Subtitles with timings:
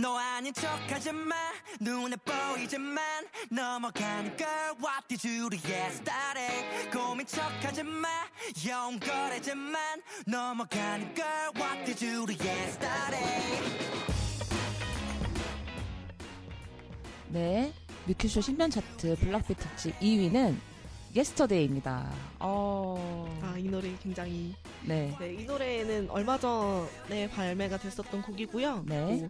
[0.00, 1.34] 너 아닌 척하지 마
[1.80, 3.02] 눈에 보이지만
[3.50, 4.46] 넘어가니까
[4.80, 8.06] What did you do yesterday 고민 척하지 마
[8.64, 9.76] 영거래지만
[10.24, 13.58] 넘어가니까 What did you do yesterday
[17.30, 17.72] 네
[18.06, 20.54] 뮤큐쇼 10년 차트 블락비 특집 2위는
[21.16, 22.12] 예스터데이입니다.
[22.38, 23.40] 어...
[23.42, 24.54] 아, 이 노래 굉장히.
[24.84, 25.10] 네.
[25.18, 25.28] 네.
[25.46, 28.84] 노래는 얼마 전에 발매가 됐었던 곡이고요.
[28.86, 29.28] 네.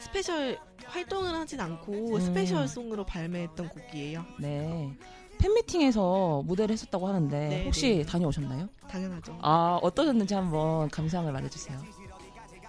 [0.00, 2.20] 스페셜 활동을 하진 않고 음.
[2.20, 4.24] 스페셜 송으로 발매했던 곡이에요.
[4.40, 4.90] 네.
[5.38, 7.64] 팬미팅에서 무대를 했었다고 하는데 네, 네.
[7.64, 8.02] 혹시 네.
[8.04, 8.68] 다녀오셨나요?
[8.88, 9.38] 당연하죠.
[9.42, 11.78] 아 어떠셨는지 한번 감상을 말해주세요.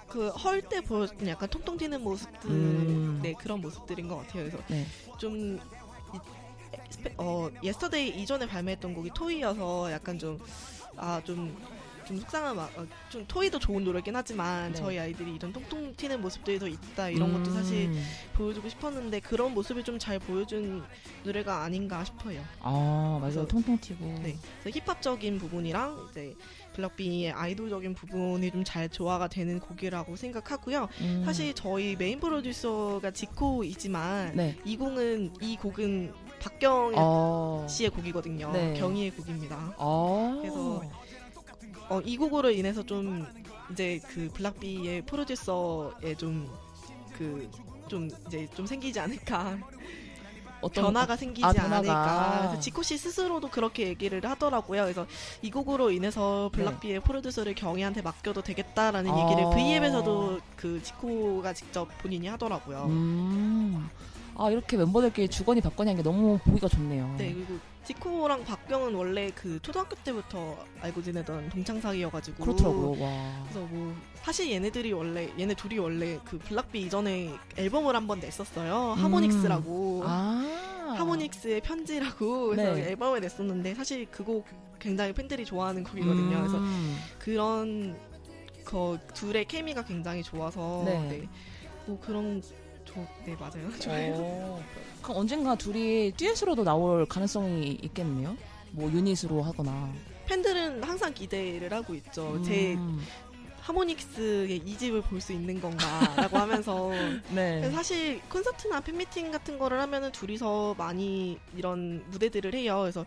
[0.08, 3.20] 그 헐 때 보여준 약간 통통 튀는 모습들, 음.
[3.24, 4.44] 네 그런 모습들인 것 같아요.
[4.44, 4.86] 그래서 네.
[5.18, 5.58] 좀
[7.18, 10.38] 어, 예스터데이 이전에 발매했던 곡이 토이여서 약간 좀
[10.98, 11.54] 아, 좀
[12.12, 14.78] 좀 속상한 막, 어, 좀 토이도 좋은 노래긴 하지만 네.
[14.78, 17.56] 저희 아이들이 이런 통통 튀는 모습들이 더 있다 이런 것도 음.
[17.56, 17.90] 사실
[18.34, 20.82] 보여주고 싶었는데 그런 모습을 좀 잘 보여준
[21.24, 22.42] 노래가 아닌가 싶어요.
[22.62, 24.04] 아 맞아요, 통통 튀고.
[24.24, 26.34] 네, 그래서 힙합적인 부분이랑 이제
[26.74, 30.88] 블락비의 아이돌적인 부분이 좀 잘 조화가 되는 곡이라고 생각하고요.
[31.02, 31.22] 음.
[31.24, 34.58] 사실 저희 메인 프로듀서가 지코이지만 네.
[34.66, 37.68] 이 곡은 이 곡은 박경 어.
[37.70, 38.52] 씨의 곡이거든요.
[38.54, 38.74] 네.
[38.80, 39.76] 경희의 곡입니다.
[39.78, 40.34] 어.
[40.42, 40.82] 그래서
[41.90, 43.26] 어, 이 곡으로 인해서 좀
[43.72, 46.50] 이제 그 블락비의 프로듀서에 좀
[47.18, 47.50] 그
[47.88, 49.58] 좀 이제 좀 생기지 않을까
[50.62, 52.38] 어떤 변화가 아, 생기지 아, 않을까.
[52.44, 54.84] 그래서 지코 씨 스스로도 그렇게 얘기를 하더라고요.
[54.84, 55.06] 그래서
[55.42, 57.00] 이 곡으로 인해서 블락비의 네.
[57.02, 59.20] 프로듀서를 경희한테 맡겨도 되겠다라는 아.
[59.20, 62.86] 얘기를 V앱에서도 그 지코가 직접 본인이 하더라고요.
[62.90, 63.90] 음.
[64.36, 67.16] 아 이렇게 멤버들끼리 주거니 받거니 하는 게 너무 보기가 좋네요.
[67.18, 73.02] 네 그리고 지코랑 박병은 원래 그 초등학교 때부터 알고 지내던 동창 사이여가지고 그렇더라고요.
[73.04, 73.40] 와.
[73.44, 78.94] 그래서 뭐 사실 얘네들이 원래 얘네 둘이 원래 그 블락비 이전에 앨범을 한 번 냈었어요.
[78.98, 79.04] 음.
[79.04, 80.02] 하모닉스라고.
[80.06, 80.96] 아.
[80.98, 82.90] 하모닉스의 편지라고 그서 네.
[82.90, 84.46] 앨범을 냈었는데 사실 그 곡
[84.80, 86.38] 굉장히 팬들이 좋아하는 곡이거든요.
[86.38, 86.96] 음.
[87.20, 87.98] 그래서 그런
[88.66, 90.98] 그 둘의 케미가 굉장히 좋아서 네.
[91.08, 91.30] 네.
[91.88, 92.42] 뭐 그런
[92.94, 93.78] 저, 네, 맞아요.
[93.80, 94.64] 좋아요 어.
[95.02, 98.36] 그럼 언젠가 둘이 듀엣으로도 나올 가능성이 있겠네요?
[98.72, 99.92] 뭐 유닛으로 하거나.
[100.26, 102.36] 팬들은 항상 기대를 하고 있죠.
[102.36, 102.44] 음.
[102.44, 102.76] 제
[103.62, 106.90] 하모닉스의 이 집을 볼 수 있는 건가라고 하면서
[107.34, 107.70] 네.
[107.72, 112.80] 사실 콘서트나 팬미팅 같은 거를 하면은 둘이서 많이 이런 무대들을 해요.
[112.82, 113.06] 그래서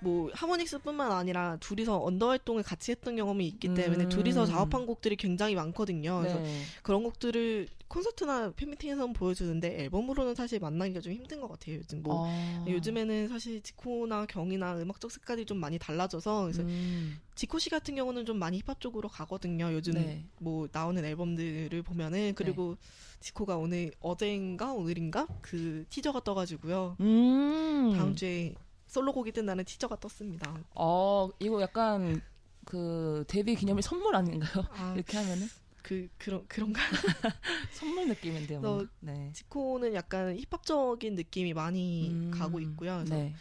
[0.00, 4.08] 뭐 하모닉스뿐만 아니라 둘이서 언더 활동을 같이 했던 경험이 있기 때문에 음.
[4.08, 6.20] 둘이서 작업한 곡들이 굉장히 많거든요.
[6.20, 6.62] 그래서 네.
[6.84, 11.76] 그런 곡들을 콘서트나 팬미팅에서 보여주는데 앨범으로는 사실 만나기가 좀 힘든 것 같아요.
[11.76, 12.64] 요즘 뭐 아.
[12.68, 17.18] 요즘에는 사실 지코나 경이나 음악적 색깔이 좀 많이 달라져서 그래서 음.
[17.36, 19.70] 지코 씨 같은 경우는 좀 많이 힙합 쪽으로 가거든요.
[19.72, 20.24] 요즘 네.
[20.40, 22.32] 뭐 나오는 앨범들을 보면은 네.
[22.32, 23.20] 그리고 네.
[23.20, 26.96] 지코가 오늘 어제인가 오늘인가 그 티저가 떠가지고요.
[27.00, 27.92] 음.
[27.94, 28.54] 다음 주에
[28.86, 30.56] 솔로곡이 뜬다는 티저가 떴습니다.
[30.74, 32.22] 어 이거 약간
[32.64, 34.64] 그 데뷔 기념일 선물 아닌가요?
[34.70, 35.46] 아, 이렇게 하면은
[35.82, 36.80] 그 그런 그런가
[37.72, 38.62] 선물 느낌인데요.
[38.64, 39.30] 어, 네.
[39.34, 42.30] 지코는 약간 힙합적인 느낌이 많이 음.
[42.32, 42.96] 가고 있고요.
[43.04, 43.34] 그래서 네.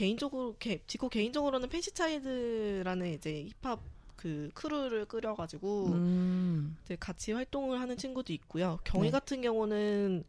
[0.00, 3.80] 개인적으로 개, 디코 개인적으로는 펜시 차이드라는 이제 힙합
[4.16, 6.78] 그 크루를 끌여가지고 음.
[6.98, 8.78] 같이 활동을 하는 친구도 있고요.
[8.84, 9.10] 경희 네.
[9.10, 10.24] 같은 경우는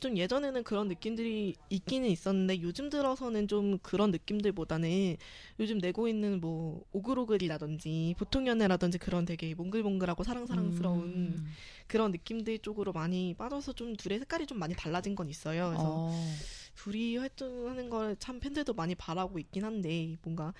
[0.00, 5.16] 좀 예전에는 그런 느낌들이 있기는 있었는데 요즘 들어서는 좀 그런 느낌들보다는
[5.60, 11.46] 요즘 내고 있는 뭐 오글오글이라든지 보통 연애라든지 그런 되게 몽글몽글하고 사랑사랑스러운 음.
[11.86, 15.66] 그런 느낌들 쪽으로 많이 빠져서 좀 둘의 색깔이 좀 많이 달라진 건 있어요.
[15.68, 16.24] 그래서 어.
[16.74, 20.52] 둘이 활동하는 걸 참 팬들도 많이 바라고 있긴 한데 뭔가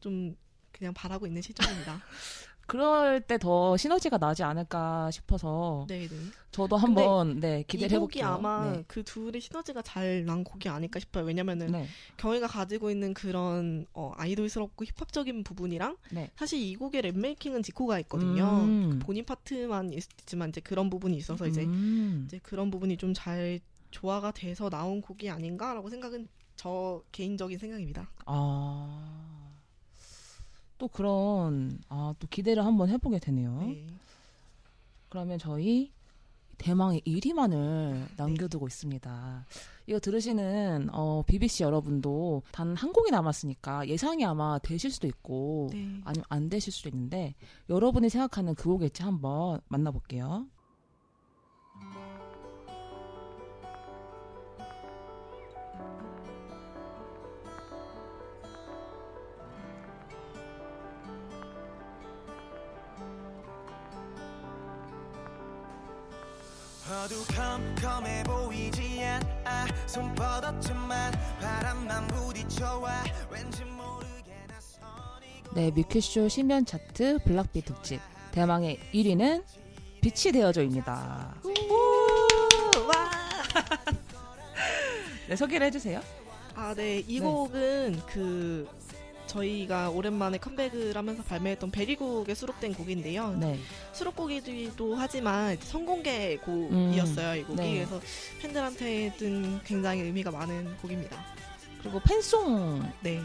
[0.00, 0.34] 좀
[0.72, 2.02] 그냥 바라고 있는 시점입니다
[2.66, 6.08] 그럴 때 더 시너지가 나지 않을까 싶어서 네네.
[6.52, 8.22] 저도 한번 네 기대를 해볼게요.
[8.22, 8.84] 이 곡이 아마 네.
[8.86, 11.24] 그 둘의 시너지가 잘 난 곡이 아닐까 싶어요.
[11.24, 11.88] 왜냐면은 네.
[12.18, 16.30] 경희가 가지고 있는 그런 어, 아이돌스럽고 힙합적인 부분이랑 네.
[16.36, 18.60] 사실 이 곡의 랩 메이킹은 지코가 있거든요.
[18.62, 18.90] 음.
[18.90, 22.22] 그 본인 파트만 있지만 이제 그런 부분이 있어서 이제, 음.
[22.28, 23.58] 이제 그런 부분이 좀잘
[23.90, 28.10] 조화가 돼서 나온 곡이 아닌가라고 생각은 저 개인적인 생각입니다.
[28.26, 29.56] 아.
[30.78, 33.56] 또 그런 아, 또 기대를 한번 해보게 되네요.
[33.66, 33.86] 네.
[35.10, 35.92] 그러면 저희
[36.56, 38.70] 대망의 1위만을 남겨두고 네.
[38.72, 39.46] 있습니다.
[39.86, 46.00] 이거 들으시는 어, BBC 여러분도 단 한 곡이 남았으니까 예상이 아마 되실 수도 있고 네.
[46.04, 47.34] 아니면 안 되실 수도 있는데
[47.70, 50.46] 여러분이 생각하는 그 곡일지 한번 만나볼게요.
[67.04, 78.00] 어두컴컴해 보이지 않아 손뻗었지만 바람만 부딪혀와 왠지 모르게 나선네 뮤큐쇼 신변 차트 블락비 특집
[78.32, 79.42] 대망의 1위는
[80.02, 81.36] 빛이 되어줘입니다
[85.26, 86.02] 네, 소개를 해주세요
[86.54, 86.98] 아, 네.
[86.98, 88.02] 이 곡은 네.
[88.08, 88.68] 그
[89.30, 93.36] 저희가 오랜만에 컴백을 하면서 발매했던 베리국에 수록된 곡인데요.
[93.38, 93.58] 네.
[93.92, 97.40] 수록곡이기도 하지만 성공개 곡이었어요, 음.
[97.40, 97.60] 이 곡이.
[97.62, 97.74] 네.
[97.74, 98.00] 그래서
[98.40, 101.16] 팬들한테는 굉장히 의미가 많은 곡입니다.
[101.82, 102.88] 그리고 팬송이죠.
[103.02, 103.20] 네.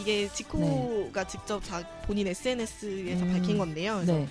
[0.00, 1.60] 이게 지코가 직접
[2.06, 3.32] 본인 SNS에서 음.
[3.32, 3.94] 밝힌 건데요.
[3.94, 4.28] 그래서 네.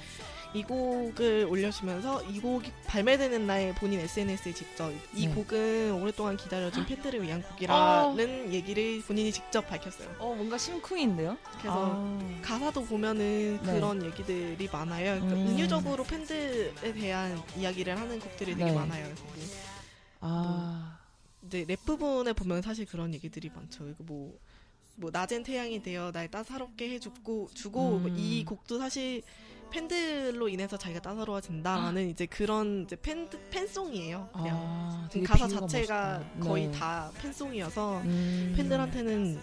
[0.56, 5.34] 이 곡을 올려주면서 이 곡이 발매되는 날 본인 SNS에 직접 이 네.
[5.34, 7.76] 곡은 오랫동안 기다려준 팬들을 위한 곡이라는
[8.50, 8.54] 아.
[8.54, 10.08] 얘기를 본인이 직접 밝혔어요.
[10.18, 11.38] 어 뭔가 심쿵인데요?
[11.60, 12.40] 그래서 아.
[12.42, 13.74] 가사도 보면은 네.
[13.74, 15.20] 그런 얘기들이 많아요.
[15.20, 15.48] 그러니까 음.
[15.50, 18.72] 인유적으로 팬들에 대한 이야기를 하는 곡들이 되게 네.
[18.72, 19.04] 많아요.
[19.34, 19.56] 그래서
[20.22, 20.98] 아.
[21.42, 23.90] 뭐, 이랩 부분에 보면 사실 그런 얘기들이 많죠.
[23.90, 24.34] 이거 뭐,
[24.96, 28.16] 뭐 낮엔 태양이 되어 날 따사롭게 해주고 주고 뭐 음.
[28.18, 29.22] 이 곡도 사실
[29.76, 32.06] 팬들로 인해서 자기가 따사로워진다라는 아.
[32.10, 34.30] 이제 그런 이제 팬 팬송이에요.
[34.34, 36.72] 그냥 아, 음, 가사 자체가 거의 네.
[36.72, 38.54] 다 팬송이어서 음.
[38.56, 39.38] 팬들한테는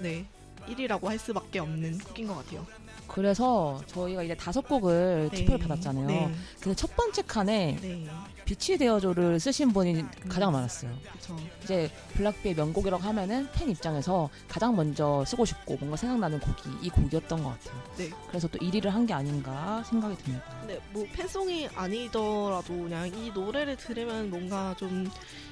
[0.00, 0.26] 네
[0.66, 2.66] 1위라고 할 수밖에 없는 곡인 것 같아요.
[3.08, 5.38] 그래서 저희가 이제 다섯 곡을 네.
[5.38, 6.06] 투표를 받았잖아요.
[6.06, 6.34] 네.
[6.60, 8.06] 근데 첫 번째 칸에 네.
[8.52, 10.90] 빛치되어조를 쓰신 분이 가장 많았어요.
[11.12, 11.36] 그쵸.
[11.62, 17.42] 이제 블락비의 명곡이라고 하면은 팬 입장에서 가장 먼저 쓰고 싶고 뭔가 생각나는 곡이 이 곡이었던
[17.42, 17.82] 것 같아요.
[17.96, 18.10] 네.
[18.28, 20.44] 그래서 또 1위를 한 게 아닌가 생각이 듭니다.
[20.64, 25.10] 네, 뭐 팬송이 아니더라도 그냥 이 노래를 들으면 뭔가 좀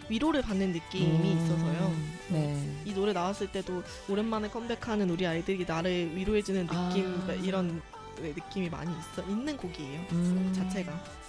[0.09, 1.93] 위로를 받는 느낌이 음, 있어서요.
[2.29, 2.83] 네.
[2.85, 7.33] 이 노래 나왔을 때도 오랜만에 컴백하는 우리 아이들이 나를 위로해주는 느낌 아.
[7.43, 7.83] 이런
[8.21, 10.01] 느낌이 많이 있어 있는 곡이에요.
[10.13, 10.53] 음.
[10.55, 11.20] 자체가.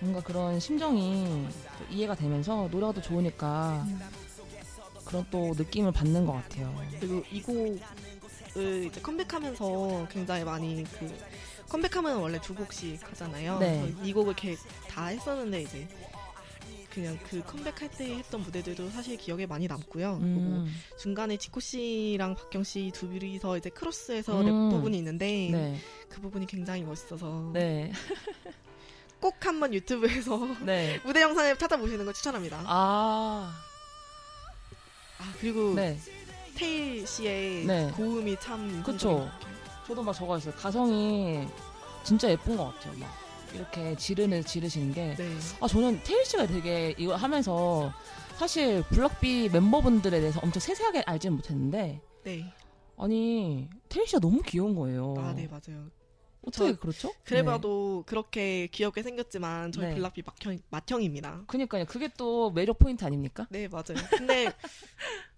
[0.00, 1.46] 뭔가 그런 심정이
[1.90, 3.86] 이해가 되면서 노래가 더 좋으니까
[5.06, 6.74] 그런 또 느낌을 받는 것 같아요.
[7.00, 7.78] 그리고 이 곡을
[8.86, 11.14] 이제 컴백하면서 굉장히 많이 그
[11.68, 13.58] 컴백하면 원래 두 곡씩 하잖아요.
[13.58, 13.94] 네.
[14.02, 14.56] 이 곡을 이렇게
[14.88, 15.88] 다 했었는데 이제
[16.92, 20.16] 그냥 그 컴백할 때 했던 무대들도 사실 기억에 많이 남고요.
[20.18, 20.64] 음.
[20.66, 24.46] 그리고 중간에 지코 씨랑 박경 씨두 둘이서 이제 크로스에서 음.
[24.46, 25.76] 랩 부분이 있는데 네.
[26.08, 27.92] 그 부분이 굉장히 멋있어서 네.
[29.20, 31.00] 꼭 한번 유튜브에서 네.
[31.04, 32.62] 무대 영상을 찾아보시는 걸 추천합니다.
[32.66, 33.52] 아,
[35.18, 35.98] 아 그리고 네.
[36.54, 37.90] 테일 씨의 네.
[37.96, 39.28] 고음이 참 그쵸.
[39.86, 40.54] 저도 막 저거 있어요.
[40.54, 41.46] 가성이
[42.04, 42.98] 진짜 예쁜 것 같아요.
[42.98, 43.08] 막
[43.54, 45.14] 이렇게 지르는 지르시는 게.
[45.14, 45.36] 네.
[45.60, 47.92] 아 저는 테일 씨가 되게 이거 하면서
[48.36, 52.00] 사실 블럭비 멤버분들에 대해서 엄청 세세하게 알지는 못했는데.
[52.24, 52.52] 네.
[52.98, 55.14] 아니 테일 씨가 너무 귀여운 거예요.
[55.18, 55.86] 아, 네 맞아요.
[56.46, 57.12] 어떻게 그렇죠?
[57.24, 58.08] 그래봐도 네.
[58.08, 59.94] 그렇게 귀엽게 생겼지만 저희 네.
[59.96, 61.42] 블락비 맏형, 맏형입니다.
[61.48, 61.84] 그니까요.
[61.86, 63.48] 그게 또 매력 포인트 아닙니까?
[63.50, 63.96] 네, 맞아요.
[64.10, 64.52] 근데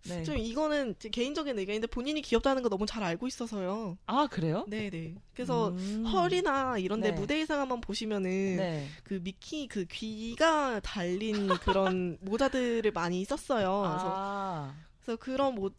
[0.07, 0.23] 네.
[0.23, 3.97] 좀 이거는 개인적인 의견인데 본인이 귀엽다는 거 너무 잘 알고 있어서요.
[4.07, 4.67] 아, 그래요?
[4.69, 4.91] 네네.
[4.91, 5.15] 네.
[5.35, 6.05] 그래서 음.
[6.07, 7.17] 헐이나 이런데 네.
[7.19, 8.87] 무대 의상 한번 보시면은 네.
[9.03, 11.49] 그 미키 그 귀가 달린
[11.89, 13.67] 그런 모자들을 많이 썼어요.
[13.85, 13.91] 아.
[13.91, 14.75] 그래서, 아.
[15.01, 15.71] 그래서 그런 모,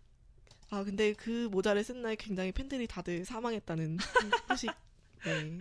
[0.71, 3.97] 아 근데 그 모자를 쓴 날 굉장히 팬들이 다들 사망했다는
[4.49, 4.71] 소식
[5.25, 5.59] 네.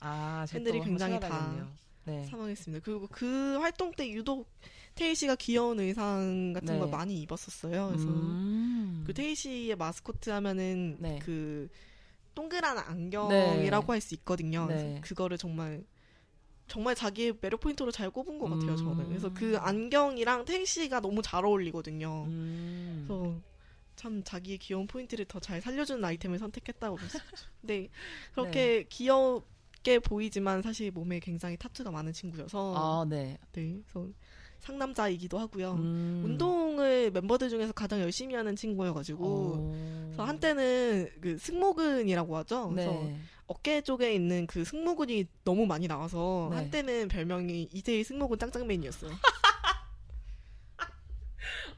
[0.00, 1.66] 아, 팬들이 굉장히 다
[2.04, 2.24] 네.
[2.26, 2.84] 사망했습니다.
[2.84, 4.48] 그리고 그 활동 때 유독
[4.94, 6.78] 테이 씨가 귀여운 의상 같은 네.
[6.78, 7.88] 걸 많이 입었었어요.
[7.88, 9.04] 그래서 음.
[9.06, 11.18] 그 테이 씨의 마스코트 하면은 네.
[11.22, 11.68] 그
[12.34, 13.92] 동그란 안경이라고 네.
[13.92, 14.66] 할수 있거든요.
[14.66, 15.00] 그래서 네.
[15.02, 15.84] 그거를 정말
[16.68, 18.72] 정말 자기의 매력 포인트로 잘 꼽은 것 같아요.
[18.72, 18.76] 음.
[18.76, 19.60] 저는 그래서 그 음.
[19.60, 22.24] 안경이랑 테이 씨가 너무 잘 어울리거든요.
[22.26, 23.04] 음.
[23.06, 23.36] 그래서
[23.96, 27.22] 참 자기의 귀여운 포인트를 더 잘 살려주는 아이템을 선택했다고 볼수죠
[27.60, 27.88] 네,
[28.32, 28.84] 그렇게 네.
[28.88, 33.38] 귀엽게 보이지만 사실 몸에 굉장히 타투가 많은 친구여서 아, 네.
[33.52, 34.08] 네, 그래서
[34.58, 35.74] 상남자이기도 하고요.
[35.74, 36.22] 음.
[36.24, 39.72] 운동을 멤버들 중에서 가장 열심히 하는 친구여가지고
[40.06, 42.70] 그래서 한때는 그 승모근이라고 하죠.
[42.70, 43.16] 그래서 네.
[43.46, 46.56] 어깨 쪽에 있는 그 승모근이 너무 많이 나와서 네.
[46.56, 49.12] 한때는 별명이 이제 승모근 짱짱맨이었어요.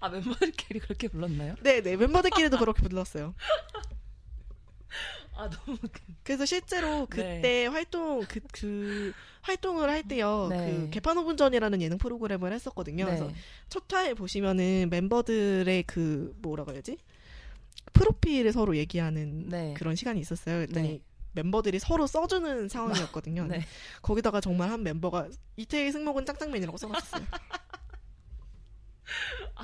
[0.00, 1.54] 아 멤버들끼리 그렇게 불렀나요?
[1.62, 3.34] 네네 멤버들끼리도 그렇게 불렀어요.
[5.36, 5.76] 아 너무
[6.22, 7.16] 그래서 실제로 네.
[7.16, 7.66] 그때 네.
[7.66, 9.12] 활동 그, 그
[9.42, 10.72] 활동을 할 때요 네.
[10.72, 13.04] 그 개판 5분전이라는 예능 프로그램을 했었거든요.
[13.06, 13.16] 네.
[13.16, 13.30] 그래서
[13.68, 16.96] 첫 화에 보시면은 멤버들의 그 뭐라고 해야지
[17.92, 19.74] 프로필을 서로 얘기하는 네.
[19.76, 20.58] 그런 시간이 있었어요.
[20.60, 21.00] 그랬더니 네.
[21.32, 23.46] 멤버들이 서로 써주는 상황이었거든요.
[23.48, 23.64] 네.
[24.02, 25.26] 거기다가 정말 한 멤버가
[25.56, 27.24] 이태희 승모근 짱짱맨이라고 써놨어요.
[29.54, 29.62] 아,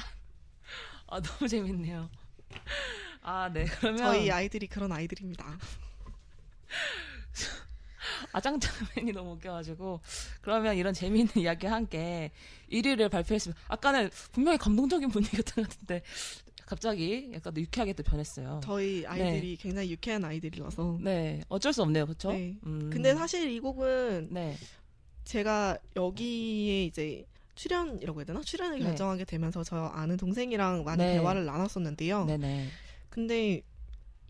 [1.14, 2.10] 아, 너무 재밌네요.
[3.22, 3.66] 아, 네.
[3.78, 5.44] 그러면 저희 아이들이 그런 아이들입니다.
[8.32, 10.00] 아, 장짱맨이 너무 웃겨가지고.
[10.40, 12.32] 그러면 이런 재미있는 이야기와 함께
[12.72, 13.62] 1위를 발표했습니다.
[13.68, 16.02] 아까는 분명히 감동적인 분위기였던 것 같은데,
[16.66, 18.60] 갑자기 약간 유쾌하게 또 변했어요.
[18.64, 19.06] 저희 네.
[19.06, 19.62] 아이들이 네.
[19.62, 20.98] 굉장히 유쾌한 아이들이라서.
[21.00, 21.42] 네.
[21.48, 22.06] 어쩔 수 없네요.
[22.06, 22.32] 그쵸?
[22.32, 22.56] 네.
[22.66, 22.90] 음.
[22.92, 24.30] 근데 사실 이 곡은.
[24.32, 24.56] 네.
[25.24, 28.40] 제가 여기에 이제 출연이라고 해야 되나?
[28.42, 28.84] 출연을 네.
[28.84, 31.12] 결정하게 되면서 저 아는 동생이랑 많이 네.
[31.14, 32.24] 대화를 나눴었는데요.
[32.26, 32.68] 네네.
[33.10, 33.62] 근데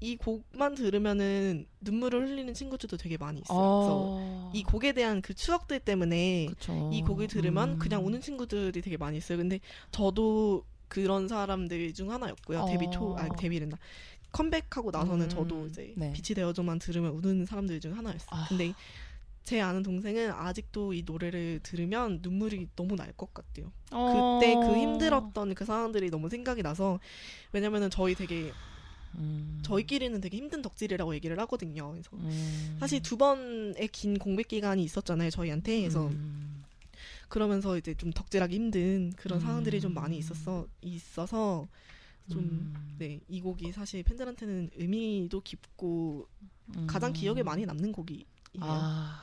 [0.01, 3.59] 이 곡만 들으면은 눈물을 흘리는 친구들도 되게 많이 있어요.
[3.59, 4.17] 어...
[4.53, 6.91] 그래서 이 곡에 대한 그 추억들 때문에 그쵸.
[6.93, 7.79] 이 곡을 들으면 음...
[7.79, 9.39] 그냥 우는 친구들이 되게 많이 있어요.
[9.39, 9.61] 근데
[9.93, 12.61] 저도 그런 사람들 중 하나였고요.
[12.61, 12.67] 어...
[12.67, 13.79] 데뷔 초, 아, 데뷔를다
[14.33, 15.29] 컴백하고 나서는 음...
[15.31, 16.13] 저도 이제 네.
[16.13, 18.29] 빛이 되어줘만 들으면 우는 사람들 중 하나였어요.
[18.31, 18.47] 아...
[18.49, 18.75] 근데
[19.45, 24.39] 제 아는 동생은 아직도 이 노래를 들으면 눈물이 너무 날 것같아요 어...
[24.41, 26.99] 그때 그 힘들었던 그 상황들이 너무 생각이 나서
[27.53, 28.53] 왜냐면은 저희 되게
[29.17, 29.61] 음...
[29.63, 31.91] 저희끼리는 되게 힘든 덕질이라고 얘기를 하거든요.
[31.91, 32.79] 그래서 음...
[32.81, 35.29] 사실 두 번의 긴 공백 기간이 있었잖아요.
[35.31, 36.65] 저희한테 그래서 음...
[37.29, 40.19] 그러면서 이제 좀 덕질하기 힘든 그런 상황들이 좀 많이 음.
[40.21, 41.69] 있었어 있어서
[42.31, 43.43] 좀 네이 음.
[43.43, 46.29] 곡이 사실 팬들한테는 의미도 깊고
[46.87, 47.45] 가장 기억에 음.
[47.45, 48.21] 많이 남는 곡이.
[48.55, 49.21] 에 아...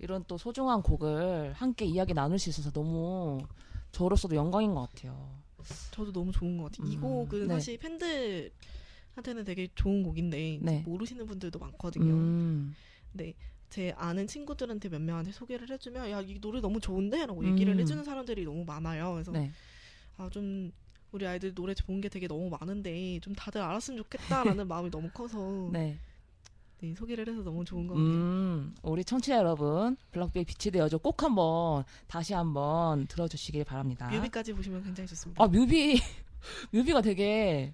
[0.00, 3.38] 이런 또 소중한 곡을 함께 이야기 나눌 수 있어서 너무
[3.92, 5.28] 저로서도 영광인 것 같아요.
[5.92, 6.86] 저도 너무 좋은 것 같아요.
[6.88, 7.54] 음, 이 곡은 네.
[7.54, 10.82] 사실 팬들한테는 되게 좋은 곡인데 네.
[10.86, 12.12] 모르시는 분들도 많거든요.
[12.12, 12.74] 음.
[13.12, 13.34] 네.
[13.68, 17.80] 제 아는 친구들한테 몇 명한테 소개를 해주면 야 이 노래 너무 좋은데라고 얘기를 음.
[17.80, 19.12] 해주는 사람들이 너무 많아요.
[19.12, 19.50] 그래서 네.
[20.16, 20.72] 아좀
[21.12, 25.68] 우리 아이들 노래 좋은 게 되게 너무 많은데 좀 다들 알았으면 좋겠다라는 마음이 너무 커서
[25.72, 25.98] 네.
[26.82, 28.08] 네, 소개를 해서 너무 좋은 것 같아요.
[28.08, 34.08] 음, 우리 청취자 여러분, 블락비의 빛이 되어줘 꼭 한번 다시 한번 들어주시길 바랍니다.
[34.08, 35.42] 뮤비까지 보시면 굉장히 좋습니다.
[35.42, 36.00] 아, 뮤비,
[36.72, 37.72] 뮤비가 되게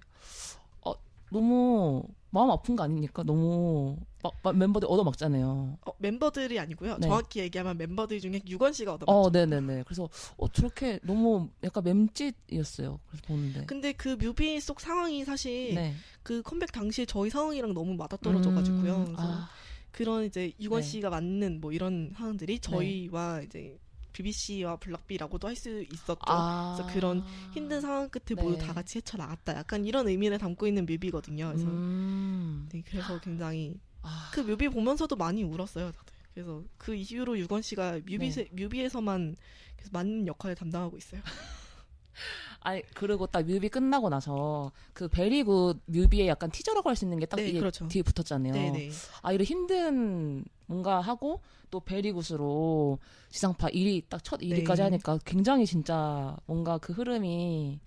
[1.29, 3.23] 너무 마음 아픈 거 아닙니까?
[3.23, 5.77] 너무 마, 마, 멤버들 얻어먹잖아요.
[5.85, 6.95] 어, 멤버들이 아니고요.
[6.97, 7.07] 네.
[7.07, 9.27] 정확히 얘기하면 멤버들 중에 유건 씨가 얻어먹죠.
[9.27, 9.83] 어, 네네네.
[9.83, 12.99] 그래서 어, 저렇게 너무 약간 맴짓이었어요.
[13.07, 13.65] 그래서 보는데.
[13.65, 15.93] 근데 그 뮤비 속 상황이 사실 네.
[16.23, 18.95] 그 컴백 당시에 저희 상황이랑 너무 맞아떨어져가지고요.
[18.95, 19.49] 음, 그래서 아.
[19.91, 20.87] 그런 이제 유건 네.
[20.87, 22.61] 씨가 맞는 뭐 이런 상황들이 네.
[22.61, 23.77] 저희와 이제
[24.13, 26.19] BBC와 블락비라고도 할 수 있었죠.
[26.27, 28.59] 아~ 그래서 그런 힘든 상황 끝에 모두 네.
[28.65, 31.47] 다 같이 헤쳐나갔다 약간 이런 의미를 담고 있는 뮤비거든요.
[31.47, 35.91] 그래서 음~ 네, 그래서 굉장히 아~ 그 뮤비 보면서도 많이 울었어요.
[35.91, 36.13] 다들.
[36.33, 38.47] 그래서 그 이후로 유건 씨가 뮤비 네.
[38.51, 39.35] 뮤비에서만
[39.77, 41.21] 계속 많은 역할을 담당하고 있어요.
[42.61, 47.39] 아니 그리고 딱 뮤비 끝나고 나서 그 베리굿 뮤비의 약간 티저라고 할 수 있는 게딱
[47.39, 47.87] 네, 그렇죠.
[47.87, 48.53] 뒤에 붙었잖아요.
[48.53, 48.71] 네네.
[48.77, 48.91] 네.
[49.23, 52.99] 아 이런 힘든 뭔가 하고 또 베리굿으로
[53.31, 54.83] 지상파 1위 딱 첫 1위까지 네.
[54.83, 57.79] 하니까 굉장히 진짜 뭔가 그 흐름이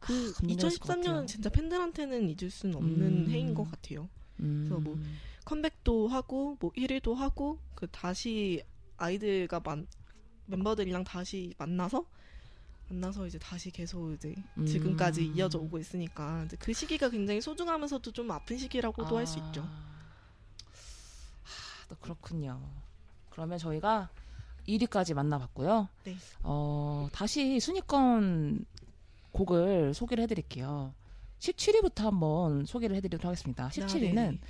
[0.00, 3.30] 그 아, 2013년은 진짜 팬들한테는 잊을 수는 없는 음.
[3.30, 4.08] 해인 것 같아요.
[4.40, 4.66] 음.
[4.68, 4.98] 그래서 뭐
[5.46, 8.62] 컴백도 하고 뭐 1위도 하고 그 다시
[8.98, 9.86] 아이들과 만,
[10.46, 12.04] 멤버들이랑 다시 만나서
[12.88, 14.66] 만나서 이제 다시 계속 이제 음.
[14.66, 19.20] 지금까지 이어져 오고 있으니까 이제 그 시기가 굉장히 소중하면서도 좀 아픈 시기라고도 아.
[19.20, 19.66] 할수 있죠.
[21.88, 22.60] 아, 그렇군요.
[23.30, 24.08] 그러면 저희가
[24.66, 25.88] 1위까지 만나봤고요.
[26.04, 26.16] 네.
[26.42, 28.64] 어, 다시 순위권
[29.32, 30.92] 곡을 소개를 해드릴게요.
[31.38, 33.68] 17위부터 한번 소개를 해드리도록 하겠습니다.
[33.68, 34.40] 17위는 아, 네.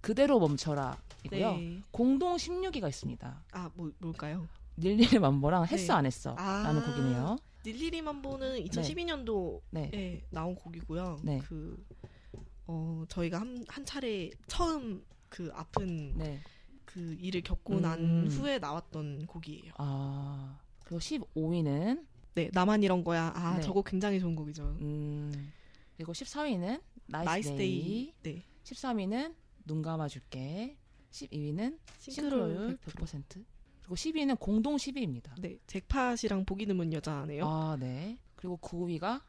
[0.00, 1.52] 그대로 멈춰라이고요.
[1.56, 1.82] 네.
[1.90, 3.44] 공동 16위가 있습니다.
[3.52, 4.48] 아, 뭐, 뭘까요?
[4.78, 5.74] 닐리리 만보랑 네.
[5.74, 7.38] 했어 안 했어라는 아, 곡이네요.
[7.66, 9.90] 닐리리 만보는 2012년도에 네.
[9.92, 10.24] 네.
[10.30, 11.20] 나온 곡이고요.
[11.22, 11.40] 네.
[11.44, 11.76] 그
[12.66, 16.14] 어, 저희가 한, 한 차례 처음 그 아픈
[16.92, 17.82] 그 일을 겪고 음.
[17.82, 19.74] 난 후에 나왔던 곡이에요.
[19.78, 22.04] 아 그리고 15위는
[22.34, 23.32] 네 나만 이런 거야.
[23.36, 23.62] 아 네.
[23.62, 24.64] 저거 굉장히 좋은 곡이죠.
[24.80, 25.52] 음.
[25.96, 28.12] 그리고 14위는 나이스, 데이.
[28.22, 28.44] 네.
[28.64, 29.34] 13위는
[29.66, 30.76] 눈 감아줄게.
[31.12, 33.24] 12위는 싱크로율 100%.
[33.24, 33.44] 100%.
[33.82, 35.30] 그리고 10위는 공동 10위입니다.
[35.40, 37.46] 네, 잭팟이랑 보기 드문 여자네요.
[37.46, 38.16] 아, 네.
[38.36, 39.20] 그리고 9위가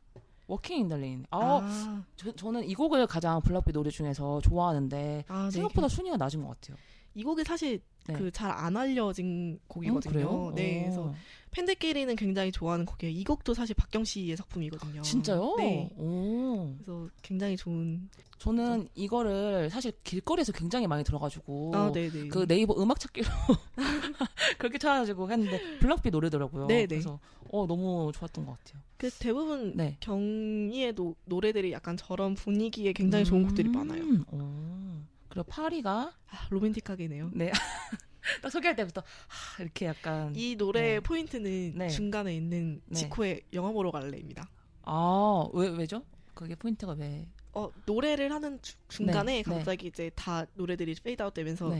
[0.47, 1.25] 워킹 인더레인.
[1.31, 2.05] 아, 아.
[2.35, 5.51] 저, 는이 곡을 가장 블락비 노래 중에서 좋아하는데 아, 네.
[5.51, 5.95] 생각보다 네.
[5.95, 6.77] 순위가 낮은 것 같아요.
[7.13, 8.13] 이 곡이 사실 네.
[8.17, 10.49] 그잘 안 알려진 곡이거든요.
[10.49, 10.85] 음, 네, 어.
[10.85, 11.13] 그래서
[11.51, 13.15] 팬들끼리는 굉장히 좋아하는 곡이에요.
[13.15, 14.99] 이 곡도 사실 박경 씨의 작품이거든요.
[15.01, 15.55] 아, 진짜요?
[15.57, 15.89] 네.
[15.97, 16.73] 오.
[16.77, 18.09] 그래서 굉장히 좋은.
[18.39, 18.89] 저는 그래서.
[18.95, 22.27] 이거를 사실 길거리에서 굉장히 많이 들어가지고 아, 네, 네.
[22.27, 23.27] 그 네이버 음악 찾기로
[24.57, 26.65] 그렇게 찾아가지고 했는데 블락비 노래더라고요.
[26.65, 26.79] 네네.
[26.79, 26.87] 네.
[26.87, 27.19] 그래서
[27.51, 28.81] 어 너무 좋았던 것 같아요.
[28.97, 29.97] 그 대부분 네.
[29.99, 33.73] 경희의 노, 노래들이 약간 저런 분위기에 굉장히 음~ 좋은 곡들이 음.
[33.73, 34.03] 많아요.
[34.03, 34.25] 오.
[34.31, 35.01] 어.
[35.31, 37.31] 그리고 파리가 아, 로맨틱하게네요.
[37.33, 37.49] 네.
[38.43, 40.99] 딱 소개할 때부터 하, 아, 이렇게 약간 이 노래의 네.
[40.99, 41.87] 포인트는 네.
[41.89, 43.41] 중간에 있는 지코의 네.
[43.53, 44.49] 영화 보러 갈래입니다.
[44.83, 46.03] 아, 왜 왜죠?
[46.33, 47.29] 그게 포인트가 왜?
[47.53, 49.43] 어, 노래를 하는 주, 중간에 네, 네.
[49.43, 51.73] 갑자기 이제 다 노래들이 페이드아웃 되면서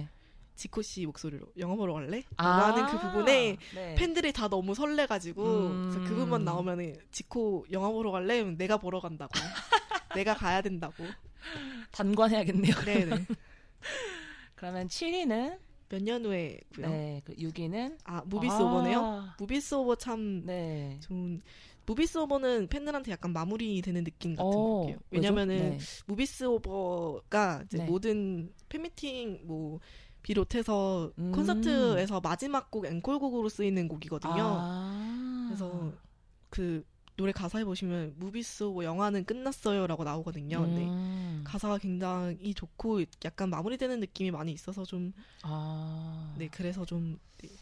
[0.56, 2.24] 지코 씨 목소리로 영화 보러 갈래?
[2.38, 3.96] 아~ 라는 그 부분에 네.
[3.96, 8.42] 팬들이 다 너무 설레가지고 그 음~ 그 부분만 나오면은 지코 영화 보러 갈래?
[8.44, 9.32] 내가 보러 간다고
[10.16, 11.06] 내가 가야 된다고
[12.04, 12.74] 단관해야겠네요.
[12.86, 13.16] 네네.
[14.56, 15.58] 그러면 7위는
[15.90, 16.88] 몇 년 후에고요.
[16.88, 19.30] 네, 그 6위는 아 무비스 아~ 오버네요.
[19.38, 20.98] 무비스 오버 참 네.
[21.02, 21.42] 좋은.
[21.86, 25.80] 무비스 오버는 팬들한테 약간 마무리 되는 느낌 같은 오, 어, 느낌이요 왜냐면은 네.
[26.06, 27.86] 무비스 오버가 이제 네.
[27.86, 29.80] 모든 팬미팅 뭐
[30.22, 31.32] 비롯해서 음.
[31.34, 34.34] 콘서트에서 마지막 곡 앵콜곡으로 쓰이는 곡이거든요.
[34.38, 35.92] 아~ 그래서
[36.50, 36.86] 그
[37.22, 40.60] 노래 가사에 보시면 무비스 고 영화는 끝났어요라고 나오거든요.
[40.62, 41.44] 근데 음.
[41.48, 45.14] 가사가 굉장히 좋고 약간 마무리되는 느낌이 많이 있어서 좀
[45.44, 46.34] 아.
[46.38, 47.18] 네, 그래서 좀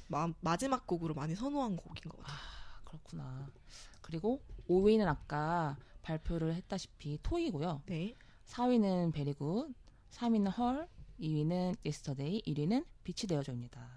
[0.07, 2.35] 마, 마지막 곡으로 많이 선호한 곡인 것 같아요.
[2.35, 2.39] 아,
[2.85, 3.49] 그렇구나.
[4.01, 7.83] 그리고 5위는 아까 발표를 했다시피 토이고요.
[7.85, 8.15] 네.
[8.47, 9.71] 4위는 베리굿,
[10.11, 10.87] 3위는 헐,
[11.19, 13.87] 2위는 예스터데이, 1위는 빛이 되어줘입니다.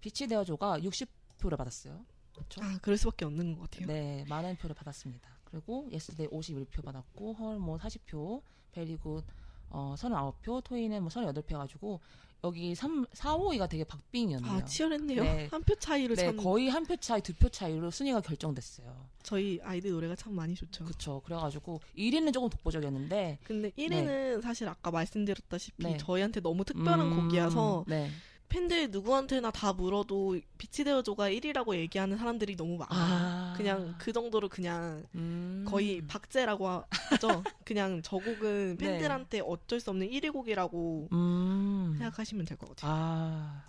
[0.00, 2.04] 빛이 되어줘가 60표를 받았어요.
[2.38, 2.60] 그렇죠?
[2.62, 3.86] 아, 그럴 수밖에 없는 것 같아요.
[3.86, 5.28] 네, 많은 표를 받았습니다.
[5.52, 8.42] 그리고 예스데이 51표 받았고 헐 뭐 40표,
[8.72, 9.24] 베리굿
[9.70, 12.00] 어 39표, 토이는 뭐 38표 가지고
[12.44, 14.52] 여기 3 4, 5위가 되게 박빙이었네요.
[14.52, 15.22] 아, 치열했네요.
[15.24, 15.46] 네.
[15.50, 16.36] 한표 차이로 네, 참...
[16.36, 19.06] 거의 한 표 차이, 두 표 차이로 순위가 결정됐어요.
[19.22, 20.84] 저희 아이들 노래가 참 많이 좋죠.
[20.84, 21.20] 그렇죠.
[21.24, 24.40] 그래 가지고 1위는 조금 독보적이었는데 근데 1위는 네.
[24.42, 25.96] 사실 아까 말씀드렸다시피 네.
[25.96, 27.28] 저희한테 너무 특별한 음...
[27.28, 28.10] 곡이어서 네.
[28.48, 32.88] 팬들 누구한테나 다 물어도 비치데어조가 1위라고 얘기하는 사람들이 너무 많아.
[32.92, 33.54] 아.
[33.56, 35.64] 그냥 그 정도로 그냥 음.
[35.68, 36.66] 거의 박제라고
[37.10, 37.44] 하죠.
[37.64, 38.76] 그냥 저 곡은 네.
[38.76, 39.44] 팬들한테 네.
[39.46, 41.94] 어쩔 수 없는 1위 곡이라고 음.
[41.98, 42.92] 생각하시면 될 것 같아요.
[42.92, 43.64] 아.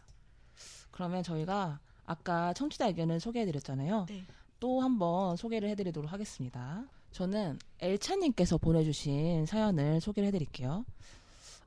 [0.91, 4.05] 그러면 저희가 아까 청취자 의견을 소개해드렸잖아요.
[4.09, 4.25] 네.
[4.59, 6.83] 또 한번 소개를 해드리도록 하겠습니다.
[7.11, 10.85] 저는 엘차님께서 보내주신 사연을 소개를 해드릴게요.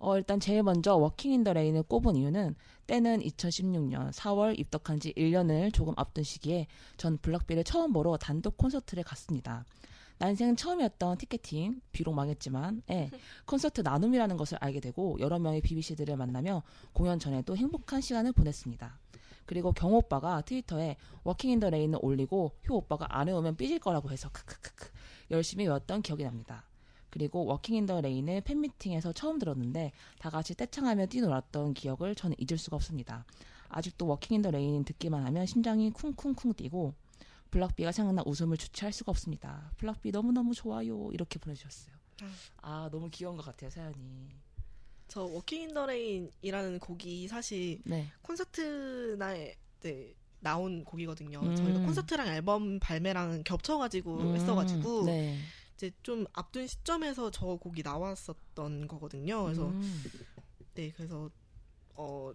[0.03, 2.57] 어, 일단 제일 먼저 워킹 인더 레인을 꼽은 이유는
[2.89, 6.67] 때는 2016년 4월 입덕한 지 1년을 조금 앞둔 시기에
[6.97, 9.65] 전 블락비를 처음 보러 단독 콘서트를 갔습니다.
[10.19, 13.11] 난생 처음이었던 티켓팅, 비록 망했지만, 예,
[13.47, 18.99] 콘서트 나눔이라는 것을 알게 되고 여러 명의 BBC들을 만나며 공연 전에도 행복한 시간을 보냈습니다.
[19.47, 24.88] 그리고 경호 오빠가 트위터에 워킹 인더 레인을 올리고 효 오빠가 안에오면 삐질 거라고 해서 크크크크
[25.31, 26.65] 열심히 외웠던 기억이 납니다.
[27.12, 32.77] 그리고 워킹 인더 레인을 팬미팅에서 처음 들었는데 다 같이 떼창하며 뛰놀았던 기억을 저는 잊을 수가
[32.77, 33.27] 없습니다.
[33.68, 36.94] 아직도 워킹 인더 레인 듣기만 하면 심장이 쿵쿵쿵 뛰고
[37.51, 39.70] 블락비가 생각나 웃음을 주체할 수가 없습니다.
[39.77, 41.11] 블락비 너무너무 좋아요.
[41.12, 41.94] 이렇게 보내주셨어요.
[42.22, 42.31] 아,
[42.62, 44.31] 아 너무 귀여운 것 같아요, 사연이.
[45.07, 48.07] 저 워킹 인더 레인이라는 곡이 사실 네.
[48.22, 51.40] 콘서트날 네, 나온 곡이거든요.
[51.40, 51.55] 음.
[51.57, 54.35] 저희가 콘서트랑 앨범 발매랑 겹쳐가지고 음.
[54.37, 55.37] 했어가지고 네.
[55.87, 59.42] 이제 좀 앞둔 시점에서 저 곡이 나왔었던 거거든요.
[59.45, 60.05] 그래서 음.
[60.75, 61.29] 네, 그래서
[61.95, 62.33] 어.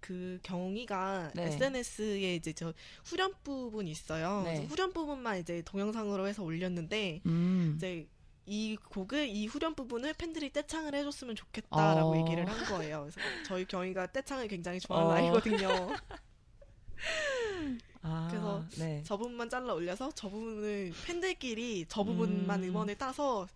[0.00, 1.44] 그 경희가 네.
[1.46, 2.74] SNS에 이제 저
[3.06, 4.42] 후렴 부분 있어요.
[4.42, 4.66] 네.
[4.66, 7.72] 후렴 부분만 이제 동영상으로 해서 올렸는데 음.
[7.78, 8.06] 이제
[8.44, 12.18] 이 곡을 이 후렴 부분을 팬들이 떼창을 해줬으면 좋겠다라고 어.
[12.18, 13.00] 얘기를 한 거예요.
[13.08, 15.14] 그래서 저희 경희가 떼창을 굉장히 좋아하는 어.
[15.38, 15.68] 아이거든요.
[18.06, 19.02] 아, 그래서 네.
[19.04, 22.68] 저 부분만 잘라 올려서 저 부분을 팬들끼리 저 부분만 음.
[22.68, 23.48] 음원을 따서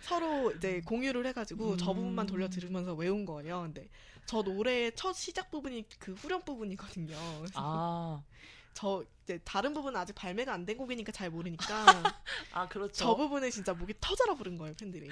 [0.00, 0.84] 서로 이제 음.
[0.84, 1.76] 공유를 해가지고 음.
[1.76, 3.62] 저 부분만 돌려 들으면서 외운 거예요.
[3.62, 3.88] 근데
[4.24, 7.16] 저 노래의 첫 시작 부분이 그 후렴 부분이거든요.
[7.54, 8.22] 아.
[8.74, 11.64] 저 이제 다른 부분은 아직 발매가 안 된 곡이니까 잘 모르니까
[12.52, 15.08] 아 그렇죠 저부분에 진짜 목이 터져라 부른 거예요 팬들이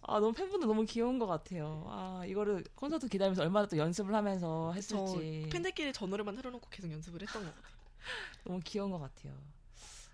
[0.00, 4.72] 아 너무 팬분들 너무 귀여운 것 같아요 아 이거를 콘서트 기다리면서 얼마나 또 연습을 하면서
[4.74, 7.77] 했을지 팬들끼리 저 노래만 틀어놓고 계속 연습을 했던 것 같아요
[8.44, 9.34] 너무 귀여운 것 같아요.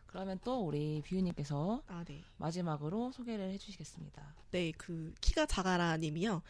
[0.06, 2.22] 그러면 또 우리 비유님께서 아, 네.
[2.36, 4.22] 마지막으로 소개를 해주시겠습니다.
[4.52, 6.42] 네, 그 키가 작아라 님이요.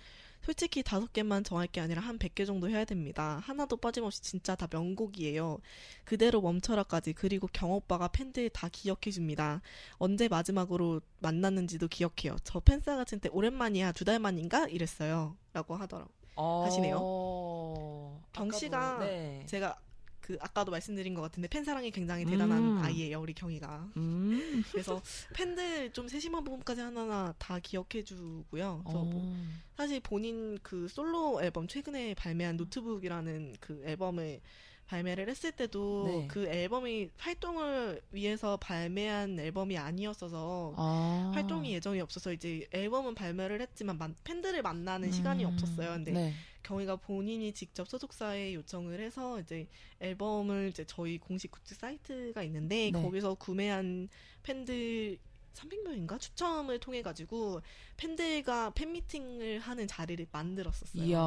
[0.43, 3.41] 솔직히 다섯 개만 정할 게 아니라 한 백 개 정도 해야 됩니다.
[3.47, 5.59] 하나도 빠짐없이 진짜 다 명곡이에요.
[6.05, 9.63] 그대로 멈춰라까지 그리고 경오빠가 팬들 다 기억해줍니다.
[9.97, 12.37] 언제 마지막으로 만났는지도 기억해요.
[12.45, 15.35] 저 팬싸 같은 때 오랜만이야 두 달 만인가 이랬어요.
[15.55, 16.63] 라고 하더라고 어...
[16.67, 18.21] 하시네요.
[18.35, 19.43] 경 씨가 네.
[19.47, 19.81] 제가
[20.25, 22.79] 그 아까도 말씀드린 것 같은데 팬 사랑이 굉장히 대단한 음.
[22.79, 23.91] 아이예요 우리 경이가.
[23.99, 24.63] 음.
[24.73, 25.03] 그래서
[25.35, 28.85] 팬들 좀 세심한 부분까지 하나하나 다 기억해주고요.
[28.87, 29.49] 그뭐 어.
[29.77, 34.41] 사실 본인 그 솔로 앨범 최근에 발매한 노트북이라는 그 앨범을
[34.87, 36.27] 발매를 했을 때도 네.
[36.29, 41.31] 그 앨범이 활동을 위해서 발매한 앨범이 아니었어서 아.
[41.35, 45.13] 활동이 예정이 없어서 이제 앨범은 발매를 했지만 만, 팬들을 만나는 음.
[45.13, 45.91] 시간이 없었어요.
[45.93, 46.35] 근데 네.
[46.65, 49.67] 경희가 본인이 직접 소속사에 요청을 해서 이제
[50.01, 53.03] 앨범을 이제 저희 공식 굿즈 사이트가 있는데 네.
[53.03, 54.09] 거기서 구매한
[54.43, 55.19] 팬들
[55.55, 57.63] 300명인가 추첨을 통해 가지고
[57.97, 61.03] 팬들과 팬미팅을 하는 자리를 만들었었어요.
[61.05, 61.19] 이야.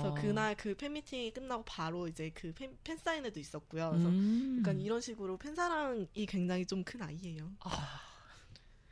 [0.00, 3.90] 그래서 그날 그 팬미팅이 끝나고 바로 이제 그 팬, 팬사인회도 있었고요.
[3.90, 4.60] 그래서 음.
[4.62, 7.50] 그러니까 이런 식으로 팬사랑이 굉장히 좀 큰 아이예요.
[7.60, 8.00] 아.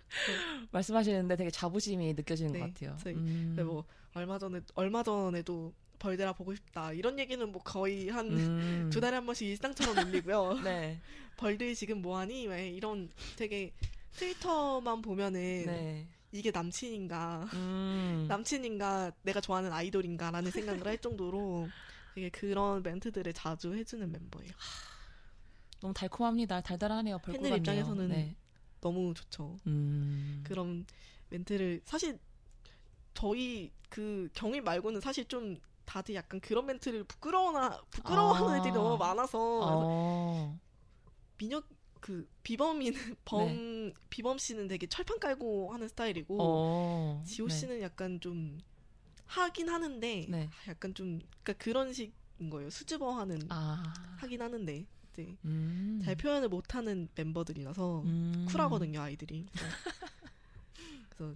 [0.72, 2.96] 말씀하시는데 되게 자부심이 느껴지는 네, 것 같아요.
[3.02, 3.54] 저희, 음.
[3.56, 8.90] 네, 뭐 얼마 전에 얼마 전에도 벌대라 보고 싶다 이런 얘기는 뭐 거의 한두 음.
[9.00, 10.60] 달에 한 번씩 일상처럼 올리고요.
[10.64, 11.00] 네.
[11.38, 12.48] 벌들 이 지금 뭐하니?
[12.48, 13.72] 왜 이런 되게
[14.16, 16.08] 트위터만 보면은 네.
[16.32, 18.26] 이게 남친인가 음.
[18.28, 21.68] 남친인가 내가 좋아하는 아이돌인가라는 생각을 할 정도로
[22.14, 24.50] 되게 그런 멘트들을 자주 해주는 멤버예요.
[25.80, 26.62] 너무 달콤합니다.
[26.62, 27.18] 달달하네요.
[27.18, 28.34] 팬들 입장에서는 네.
[28.80, 29.56] 너무 좋죠.
[29.66, 30.42] 음.
[30.46, 30.86] 그럼
[31.28, 32.18] 멘트를 사실
[33.14, 38.58] 저희 그 경희 말고는 사실 좀 다들 약간 그런 멘트를 부끄러워나 부끄러워하는 아.
[38.58, 40.58] 애들이 너무 많아서 어.
[42.00, 43.92] 그 비범이는 범 네.
[44.10, 47.54] 비범 씨는 되게 철판 깔고 하는 스타일이고 어, 지호 네.
[47.54, 47.84] 씨는 네.
[47.84, 48.58] 약간 좀
[49.26, 50.48] 하긴 하는데 네.
[50.68, 53.92] 약간 좀 그러니까 그런 식인 거예요 수줍어하는 아.
[54.18, 55.36] 하긴 하는데 이제 네.
[55.44, 56.00] 음.
[56.04, 58.46] 잘 표현을 못하는 멤버들이라서 음.
[58.48, 59.54] 쿨하거든요 아이들이 그래서,
[61.16, 61.34] 그래서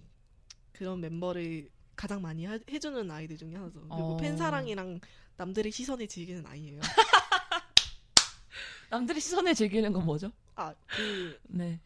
[0.71, 4.17] 그런 멤버를 가장 많이 하, 해주는 아이들 중에 하나죠 그리고 어.
[4.17, 4.99] 팬 사랑이랑
[5.37, 6.79] 남들의 시선을 즐기는 아이예요.
[8.91, 10.31] 남들이 시선을 즐기는 건 뭐죠?
[10.55, 11.79] 아, 그, 네.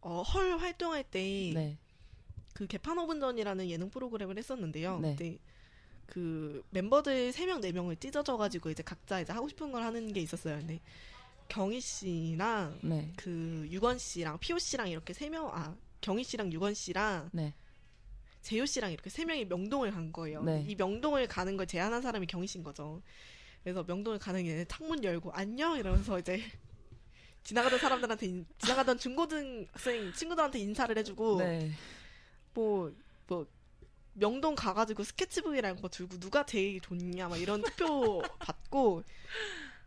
[0.00, 1.78] 어, 헐 활동할 때, 네.
[2.54, 5.00] 그 개판 5분 전이라는 예능 프로그램을 했었는데요.
[5.00, 5.16] 네.
[6.06, 10.60] 그그 멤버들 3명, 4명을 찢어져가지고 이제 각자 이제 하고 싶은 걸 하는 게 있었어요.
[10.66, 10.80] 네.
[11.48, 13.12] 경희 씨랑 네.
[13.16, 17.54] 그 유건 씨랑 피오 씨랑 이렇게 3명, 아, 경희 씨랑 유건 씨랑 네.
[18.42, 20.42] 재효 씨랑 이렇게 세 명이 명동을 간 거예요.
[20.42, 20.64] 네.
[20.66, 23.02] 이 명동을 가는 걸 제안한 사람이 경희 씨인 거죠.
[23.62, 26.40] 그래서 명동을 가는 게 창문 열고 안녕 이러면서 이제
[27.44, 31.72] 지나가던 사람들한테 인, 지나가던 중고등학생 친구들한테 인사를 해주고 네.
[32.54, 32.92] 뭐,
[33.26, 33.46] 뭐
[34.14, 39.02] 명동 가가지고 스케치북이랑는거 뭐 들고 누가 제일 좋냐 막 이런 투표 받고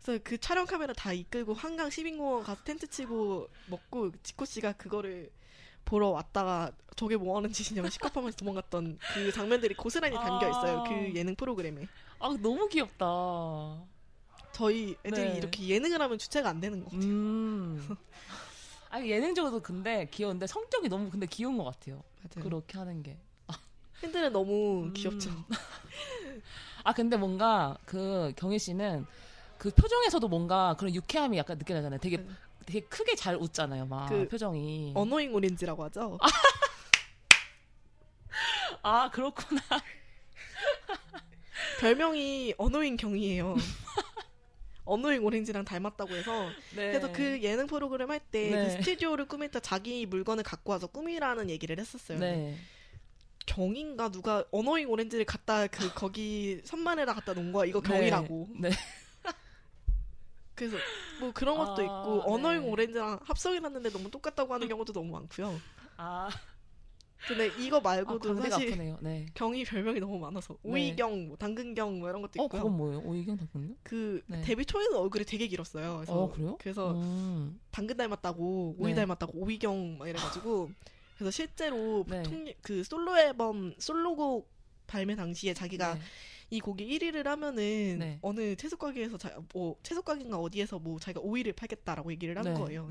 [0.02, 5.30] 그래서 그 촬영 카메라 다 이끌고 한강 시민공원 가서 텐트 치고 먹고 지코 씨가 그거를
[5.84, 10.88] 보러 왔다가 저게 뭐 하는 짓이냐고 시커하면서 도망갔던 그 장면들이 고스란히 담겨 있어요 그 아~
[10.98, 11.86] 그 예능 프로그램에
[12.18, 13.84] 아 너무 귀엽다
[14.54, 15.36] 저희 애들이 네.
[15.36, 17.00] 이렇게 예능을 하면 주체가 안 되는 것 같아요.
[17.10, 17.96] 음.
[18.88, 22.02] 아니 예능적으로도 근데 귀여운데 성격이 너무 근데 귀여운 것 같아요.
[22.22, 22.44] 맞아요.
[22.48, 23.18] 그렇게 하는 게.
[24.00, 24.92] 팬들은 너무 음.
[24.92, 25.30] 귀엽죠.
[26.84, 29.06] 아 근데 뭔가 그 경희 씨는
[29.58, 32.26] 그 표정에서도 뭔가 그런 유쾌함이 약간 느껴지잖아요 되게 네.
[32.66, 34.92] 되게 크게 잘 웃잖아요, 막그 표정이.
[34.94, 36.18] 어노잉 오렌지라고 하죠.
[38.82, 39.60] 아 그렇구나.
[41.80, 43.56] 별명이 어노잉 경희예요
[44.84, 46.90] 언어잉 오렌지랑 닮았다고 해서 네.
[46.92, 48.70] 그래서 그 예능 프로그램 할 때그 네.
[48.70, 52.18] 스튜디오를 꾸밀 다 자기 물건을 갖고 와서 꾸미라는 얘기를 했었어요.
[52.18, 52.56] 네.
[53.46, 57.66] 경인가 누가 언어잉 오렌지를 갖다 그 거기 선반에다 갖다 놓은 거야.
[57.66, 57.88] 이거 네.
[57.88, 58.48] 경이라고.
[58.60, 58.70] 네.
[60.54, 60.76] 그래서
[61.18, 62.68] 뭐 그런 것도 아, 있고 언어잉 네.
[62.68, 65.60] 오렌지랑 합성해놨는데 너무 똑같다고 하는 경우도 너무 많고요.
[65.96, 66.28] 아.
[67.26, 68.98] 근데 이거 아, 말고도 아, 사실 아프네요.
[69.00, 69.26] 네.
[69.34, 71.26] 경이 별명이 너무 많아서 오이경, 네.
[71.28, 72.60] 뭐 당근경 뭐 이런 것도 어, 있고요.
[72.60, 73.00] 어, 그건 뭐예요?
[73.04, 73.76] 오이경 당근경?
[73.82, 74.42] 그 네.
[74.42, 75.92] 데뷔 초에는 얼굴이 되게 길었어요.
[75.92, 76.56] 아, 그래서 어, 그래요?
[76.60, 77.60] 그래서 음.
[77.70, 78.96] 당근 닮았다고 오이 네.
[78.96, 80.70] 닮았다고 오이경 막 이래가지고
[81.16, 82.54] 그래서 실제로 보통 네.
[82.60, 84.48] 그 솔로 앨범 솔로곡
[84.86, 86.00] 발매 당시에 자기가 네.
[86.50, 91.52] 이 곡이 1위를 하면은 어느 채소 가게에서 자, 뭐 채소 가게인가 어디에서 뭐 자기가 오이를
[91.54, 92.86] 팔겠다라고 얘기를 한 거예요.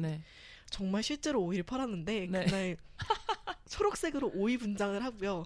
[0.69, 2.78] 정말 실제로 오이를 팔았는데 그날
[3.69, 5.43] 초록색으로 오이 분장을 하고요.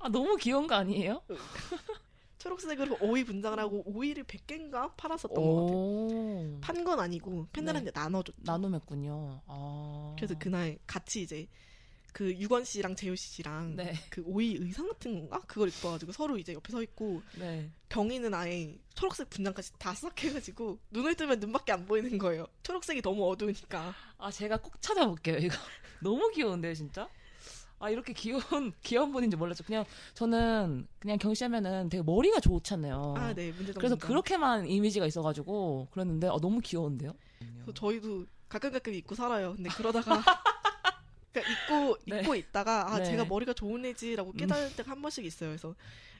[0.00, 1.22] 아 너무 귀여운 거 아니에요?
[2.38, 6.60] 초록색으로 오이 분장을 하고 오이를 100개인가 팔았었던 것 같아요.
[6.60, 8.00] 판 건 아니고 팬들한테 네.
[8.00, 8.38] 나눠줬죠.
[8.44, 9.40] 나눔했군요.
[9.46, 10.14] 아...
[10.16, 11.46] 그래서 그날 같이 이제
[12.18, 13.94] 그 유건 씨랑 재우 씨랑 네.
[14.10, 17.70] 그 오이 의상 같은 건가 그걸 입어가지고 서로 이제 옆에 서 있고 네.
[17.90, 22.48] 경희는 아예 초록색 분장까지 다수해가지고 눈을 뜨면 눈밖에 안 보이는 거예요.
[22.64, 23.94] 초록색이 너무 어두우니까.
[24.18, 25.54] 아 제가 꼭 찾아볼게요 이거
[26.02, 27.08] 너무 귀여운데요 진짜.
[27.78, 28.42] 아 이렇게 귀여운
[28.82, 29.62] 귀여운 분인지 몰랐죠.
[29.62, 33.14] 그냥 저는 그냥 경희씨하면은 되게 머리가 좋잖아요.
[33.16, 37.12] 아 네, 문제 그래서 그렇게만 이미지가 있어가지고 그랬는데 아, 너무 귀여운데요.
[37.76, 39.54] 저희도 가끔 가끔 입고 살아요.
[39.54, 40.20] 근데 그러다가
[41.32, 42.20] 그러니까 잊고 네.
[42.20, 43.04] 잊고 있다가 아 네.
[43.04, 44.36] 제가 머리가 좋은 애지라고 음.
[44.36, 45.50] 깨달을 때가 한 번씩 있어요.
[45.50, 45.74] 그래서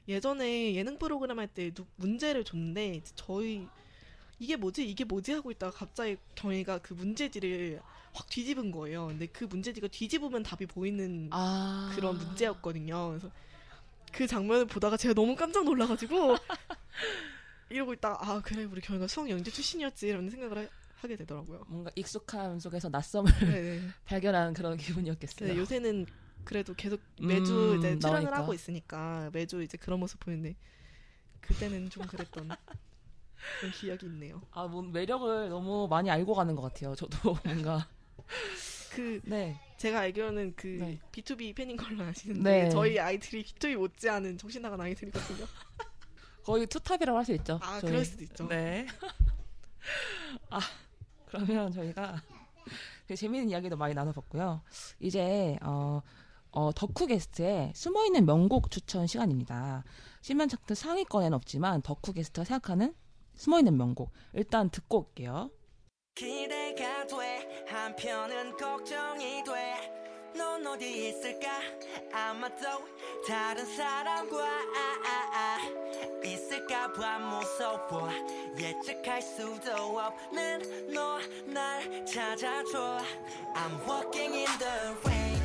[0.07, 3.67] 예전에 예능 프로그램 할 때 문제를 줬는데 저희
[4.39, 7.81] 이게 뭐지 이게 뭐지 하고 있다가 갑자기 경희가 그 문제지를
[8.13, 9.07] 확 뒤집은 거예요.
[9.09, 11.91] 근데 그 문제지가 뒤집으면 답이 보이는 아...
[11.95, 13.09] 그런 문제였거든요.
[13.11, 13.31] 그래서
[14.13, 16.37] 그 장면을 보다가 제가 너무 깜짝 놀라가지고
[17.71, 20.69] 이러고 있다가 아 그래 우리 경희가 수학 영재 출신이었지 이런 생각을 하,
[21.01, 21.65] 하게 되더라고요.
[21.69, 23.81] 뭔가 익숙함 속에서 낯섦을 네, 네.
[24.05, 25.51] 발견한 그런 기분이었겠어요.
[25.53, 26.07] 네, 요새는
[26.45, 28.37] 그래도 계속 음, 매주 음, 이제 출연을 나오니까.
[28.37, 30.55] 하고 있으니까 매주 이제 그런 모습 보는데 이
[31.41, 32.51] 그때는 좀 그랬던
[33.61, 34.43] 그런 기억이 있네요.
[34.51, 36.95] 아, 뭐 매력을 너무 많이 알고 가는 것 같아요.
[36.97, 37.89] 저도 뭔가
[38.95, 39.61] 그 네.
[39.77, 40.99] 제가 알기로는 그 네.
[41.13, 42.69] B2B 팬인 걸로 아시는데 네.
[42.71, 45.47] 저희 아이들이 B2B 못지않은 정신 나간 아이들이거든요.
[46.43, 47.61] 거의 투탑이라고 할 수 있죠.
[47.63, 47.91] 아, 저희.
[47.93, 48.49] 그럴 수도 있죠.
[48.49, 48.87] 네.
[50.51, 50.59] 아,
[51.29, 52.23] 그러면 저희가
[53.07, 54.63] 그 재미있는 이야기도 많이 나눠봤고요.
[55.01, 56.03] 이제 어,
[56.51, 59.85] 어 덕후 게스트의 숨어있는 명곡 추천 시간입니다.
[60.23, 62.95] 실면 차트 상위권엔 없지만 덕후 게스트가 생각하는
[63.37, 65.51] 숨어있는 명곡 일단 듣고 올게요.
[66.15, 69.98] 기대가 돼 한편은 걱정이 돼
[70.39, 71.49] 넌 어디 있을까
[72.13, 72.55] 아마도
[73.27, 74.47] 다른 사람과
[76.25, 78.09] 있을까 봐 무서워
[78.57, 83.01] 예측할 수도 없는 너날 찾아줘
[83.53, 84.75] I'm walking in the
[85.05, 85.43] rain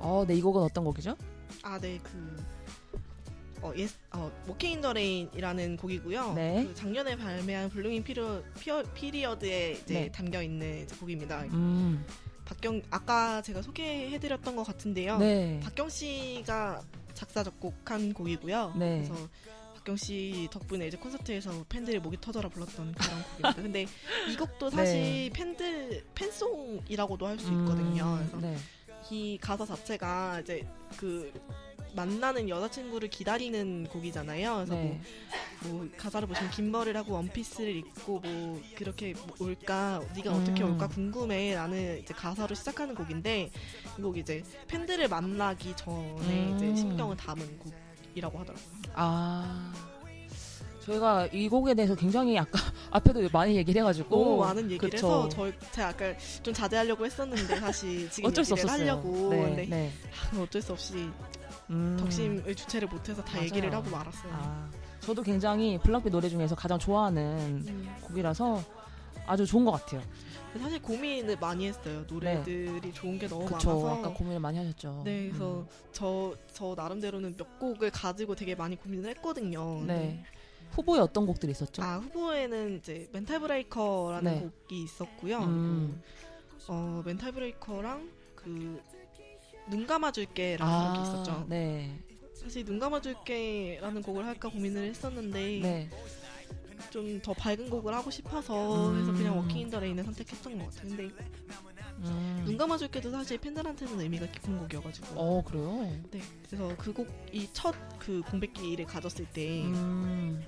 [0.00, 1.16] 어, 네, 이 곡은 어떤 곡이죠?
[1.62, 2.36] 아, 네, 그
[3.62, 6.32] 어, 예스, 어, 워킹 인더 레인이라는 곡이고요.
[6.34, 6.64] 네.
[6.64, 8.32] 그 작년에 발매한 블루인 피리어,
[8.94, 10.12] 피리어드에 이제 네.
[10.12, 11.42] 담겨 있는 곡입니다.
[11.46, 12.04] 음.
[12.48, 15.18] 박경 아까 제가 소개해드렸던 것 같은데요.
[15.18, 15.60] 네.
[15.62, 16.80] 박경 씨가
[17.12, 18.74] 작사 작곡한 곡이고요.
[18.78, 19.04] 네.
[19.04, 19.28] 그래서
[19.76, 23.52] 박경 씨 덕분에 이제 콘서트에서 팬들이 목이 터져라 불렀던 그런 곡입니다.
[23.62, 23.86] 근데
[24.30, 24.76] 이 곡도 네.
[24.76, 25.30] 사실 네.
[25.30, 28.16] 팬들 팬송이라고도 할수 음, 있거든요.
[28.16, 28.56] 그래서 네.
[29.10, 31.30] 이 가사 자체가 이제 그
[31.94, 34.54] 만나는 여자친구를 기다리는 곡이잖아요.
[34.54, 35.00] 그래서 뭐, 네.
[35.64, 40.40] 뭐, 뭐, 가사를 보시면 긴 머리를 하고 원피스를 입고 뭐 그렇게 뭐 올까 네가 음.
[40.40, 40.72] 어떻게 음.
[40.72, 43.50] 올까 궁금해 나는 이제 가사로 시작하는 곡인데
[43.98, 46.56] 이 곡이 이제 팬들을 만나기 전에 음.
[46.56, 48.64] 이제 심경을 담은 곡이라고 하더라고요.
[48.94, 49.72] 아
[50.84, 52.58] 저희가 이 곡에 대해서 굉장히 아까
[52.90, 54.96] 앞에도 많이 얘기를 해가지고 너무 많은 얘기를 그쵸.
[54.96, 58.80] 해서 저, 제가 아까 좀 자제하려고 했었는데 사실 지금 어쩔 수 없었어요.
[58.82, 59.92] 하려고 네, 근데 네.
[60.34, 61.10] 아, 어쩔 수 없이
[61.70, 61.96] 음.
[62.00, 63.44] 덕심을 주체를 못해서 다 맞아요.
[63.46, 64.32] 얘기를 하고 말았어요.
[64.34, 64.68] 아,
[65.00, 67.94] 저도 굉장히 블락비 노래 중에서 가장 좋아하는 음.
[68.02, 68.62] 곡이라서
[69.26, 70.02] 아주 좋은 것 같아요.
[70.58, 72.04] 사실 고민을 많이 했어요.
[72.08, 72.92] 노래들이 네.
[72.92, 73.98] 좋은 게 너무 그쵸, 많아서.
[73.98, 75.02] 아까 고민을 많이 하셨죠.
[75.04, 75.66] 네, 그래서 음.
[75.92, 79.82] 저, 저 나름대로는 몇 곡을 가지고 되게 많이 고민을 했거든요.
[79.82, 79.86] 네.
[79.96, 80.24] 네.
[80.70, 81.82] 후보에 어떤 곡들이 있었죠?
[81.82, 84.40] 아, 후보에는 이제 멘탈 브레이커라는 네.
[84.62, 85.38] 곡이 있었고요.
[85.40, 86.02] 음.
[86.56, 88.97] 그, 어, 멘탈 브레이커랑 그
[89.70, 91.46] 눈 감아줄게라는 아, 곡이 있었죠.
[91.48, 91.98] 네.
[92.34, 95.90] 사실 눈 감아줄게라는 곡을 할까 고민을 했었는데 네.
[96.90, 99.00] 좀더 밝은 곡을 하고 싶어서 음.
[99.00, 100.96] 해서 그냥 워킹 인더 레인을 선택했던 것 같아요.
[100.96, 101.22] 근데
[102.00, 102.42] 음.
[102.46, 105.06] 눈 감아줄게도 사실 팬들한테는 의미가 깊은 곡이어가지고.
[105.20, 105.82] 어 그래요?
[106.12, 106.20] 네.
[106.48, 109.64] 그래서 그 곡이 첫 그 공백기를 가졌을 때.
[109.66, 110.42] 음.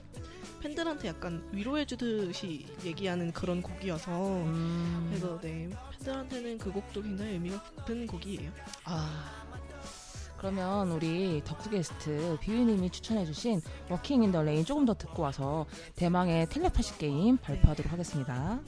[0.61, 4.13] 팬들한테 약간 위로해 주듯이 얘기하는 그런 곡이어서
[4.45, 5.07] 음.
[5.09, 8.51] 그래서 네 팬들한테는 그 곡도 굉장히 의미가 깊은 곡이에요.
[8.85, 9.35] 아
[10.37, 16.47] 그러면 우리 덕후 게스트 비유님이 추천해주신 워킹 인 더 레인 조금 더 듣고 와서 대망의
[16.51, 18.61] 텔레파시 게임 발표하도록 하겠습니다.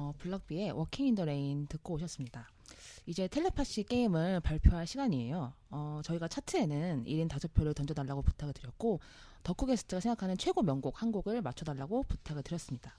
[0.00, 2.48] 어, 블락비의 워킹 인 더 레인 듣고 오셨습니다.
[3.06, 5.52] 이제 텔레파시 게임을 발표할 시간이에요.
[5.70, 9.00] 어, 저희가 차트에는 1인 5표를 던져달라고 부탁을 드렸고,
[9.42, 12.92] 덕후게스트가 생각하는 최고 명곡 한 곡을 맞춰달라고 부탁을 드렸습니다.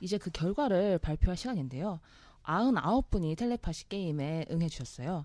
[0.00, 1.98] 이제 그 결과를 발표할 시간인데요.
[2.44, 5.24] 99분이 텔레파시 게임에 응해주셨어요.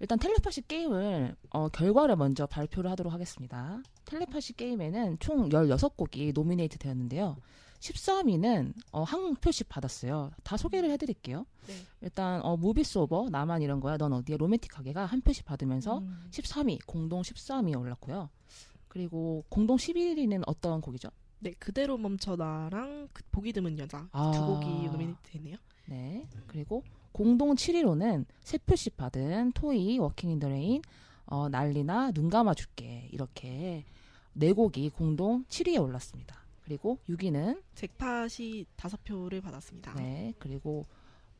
[0.00, 3.82] 일단 텔레파시 게임을, 어, 결과를 먼저 발표를 하도록 하겠습니다.
[4.06, 7.36] 텔레파시 게임에는 총 16곡이 노미네이트 되었는데요.
[7.82, 10.30] 13위는 어, 한 표씩 받았어요.
[10.44, 10.92] 다 소개를 음.
[10.92, 11.44] 해드릴게요.
[11.66, 11.74] 네.
[12.00, 16.28] 일단 어, 무비소버 나만 이런 거야 넌 어디에 로맨틱하게가 한 표씩 받으면서 음.
[16.30, 18.30] 13위 공동 13위에 올랐고요.
[18.88, 21.08] 그리고 공동 11위는 어떤 곡이죠?
[21.40, 24.30] 네 그대로 멈춰나랑 그, 보기 드문 여자 아.
[24.30, 30.80] 두 곡이 노미네이네요네 그리고 공동 7위로는 세 표씩 받은 토이 워킹 인 더 레인
[31.26, 33.84] 어, 난리나 눈 감아줄게 이렇게
[34.34, 36.41] 네 곡이 공동 7위에 올랐습니다.
[36.64, 39.94] 그리고 6위는 잭팟이 5표를 받았습니다.
[39.94, 40.34] 네.
[40.38, 40.86] 그리고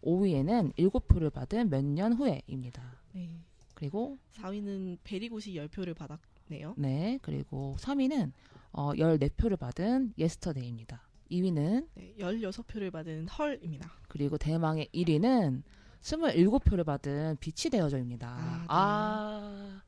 [0.02, 2.82] 5위에는 7표를 받은 몇 년 후에입니다.
[3.12, 3.28] 네.
[3.74, 6.74] 그리고 4위는 베리고시 10표를 받았네요.
[6.76, 7.18] 네.
[7.22, 8.32] 그리고 3위는
[8.72, 11.02] 어, 14표를 받은 예스터데이입니다.
[11.30, 13.90] 2위는 네, 16표를 받은 헐입니다.
[14.08, 15.62] 그리고 대망의 1위는
[16.00, 18.28] 27표를 받은 빛이 되어져입니다.
[18.28, 19.76] 아, 아, 네.
[19.76, 19.82] 아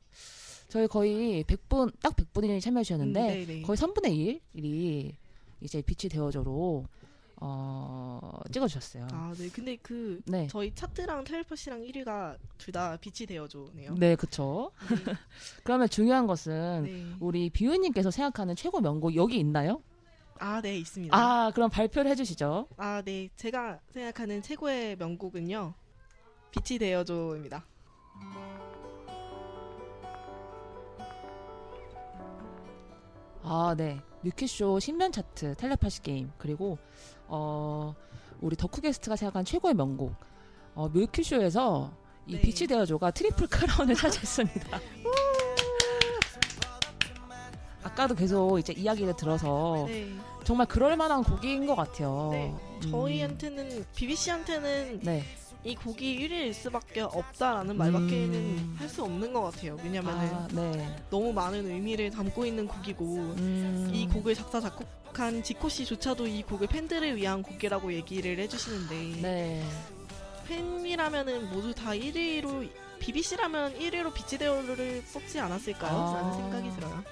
[0.69, 3.61] 저희 거의 100분, 딱 100분이 참여하셨는데 음, 네, 네.
[3.61, 5.13] 거의 3분의 1이
[5.61, 6.85] 이제 빛이 되어줘로
[7.37, 9.07] 어, 찍어주셨어요.
[9.11, 9.49] 아, 네.
[9.49, 10.47] 근데 그 네.
[10.47, 13.95] 저희 차트랑 텔레파시랑 1위가 둘 다 빛이 되어줘네요.
[13.97, 14.71] 네, 그쵸.
[14.89, 14.95] 네.
[15.63, 17.05] 그러면 중요한 것은 네.
[17.19, 19.81] 우리 비우님께서 생각하는 최고 명곡 여기 있나요?
[20.39, 21.15] 아, 네, 있습니다.
[21.15, 22.67] 아, 그럼 발표를 해주시죠.
[22.77, 23.29] 아, 네.
[23.35, 25.73] 제가 생각하는 최고의 명곡은요.
[26.51, 27.65] 빛이 되어줘입니다.
[33.43, 33.99] 아, 네.
[34.25, 36.79] 뮤키쇼 신면 차트 텔레파시 게임 그리고
[37.27, 37.93] 어
[38.41, 40.13] 우리 덕후 게스트가 생각한 최고의 명곡
[40.73, 41.91] 어 뮤키쇼에서
[42.27, 42.41] 이 네.
[42.41, 44.77] 빛이 되어줘가 트리플 크라운을 차지했습니다.
[44.79, 44.85] 네.
[47.83, 50.07] 아까도 계속 이제 이야기를 들어서 네.
[50.43, 52.29] 정말 그럴 만한 곡인 것 같아요.
[52.31, 52.51] 네.
[52.51, 52.81] 음.
[52.91, 55.23] 저희한테는 BBC한테는 네.
[55.65, 58.75] 이 곡이 1위일 수밖에 없다라는 말밖에는 음.
[58.77, 59.75] 할수 없는 것 같아요.
[59.83, 60.95] 왜냐면 아, 네.
[61.09, 63.91] 너무 많은 의미를 담고 있는 곡이고 음.
[63.91, 69.67] 이 곡을 작사 작곡한 지코 씨조차도 이 곡을 팬들을 위한 곡이라고 얘기를 해주시는데 네.
[70.47, 76.13] 팬이라면은 모두 다 1위로 BBC라면 1위로 비치데올를 뽑지 않았을까 아.
[76.15, 77.03] 라는 생각이 들어요.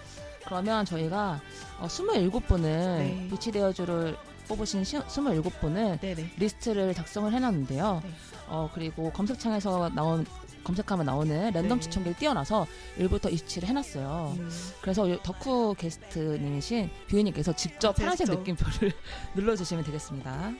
[0.45, 1.41] 그러면 저희가
[1.79, 3.27] 어, 27분은 네.
[3.31, 4.15] 비치데올로를
[4.47, 6.33] 뽑으신 시, 27분은 네네.
[6.37, 8.01] 리스트를 작성을 해놨는데요.
[8.03, 8.11] 네.
[8.55, 10.27] 어, 그리고 검색창에서 나온
[10.63, 11.79] 검색하면 나오는 랜덤 네.
[11.79, 12.67] 추천기를 띄어놔서
[12.99, 14.35] 1부터 27을 해놨어요.
[14.37, 14.49] 음.
[14.79, 18.39] 그래서 덕후 게스트님이신 뷰이님께서 직접 아, 파란색 됐죠.
[18.39, 18.93] 느낌표를
[19.33, 20.51] 눌러주시면 되겠습니다.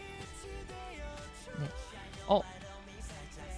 [1.59, 1.69] 네.
[2.25, 2.41] 어,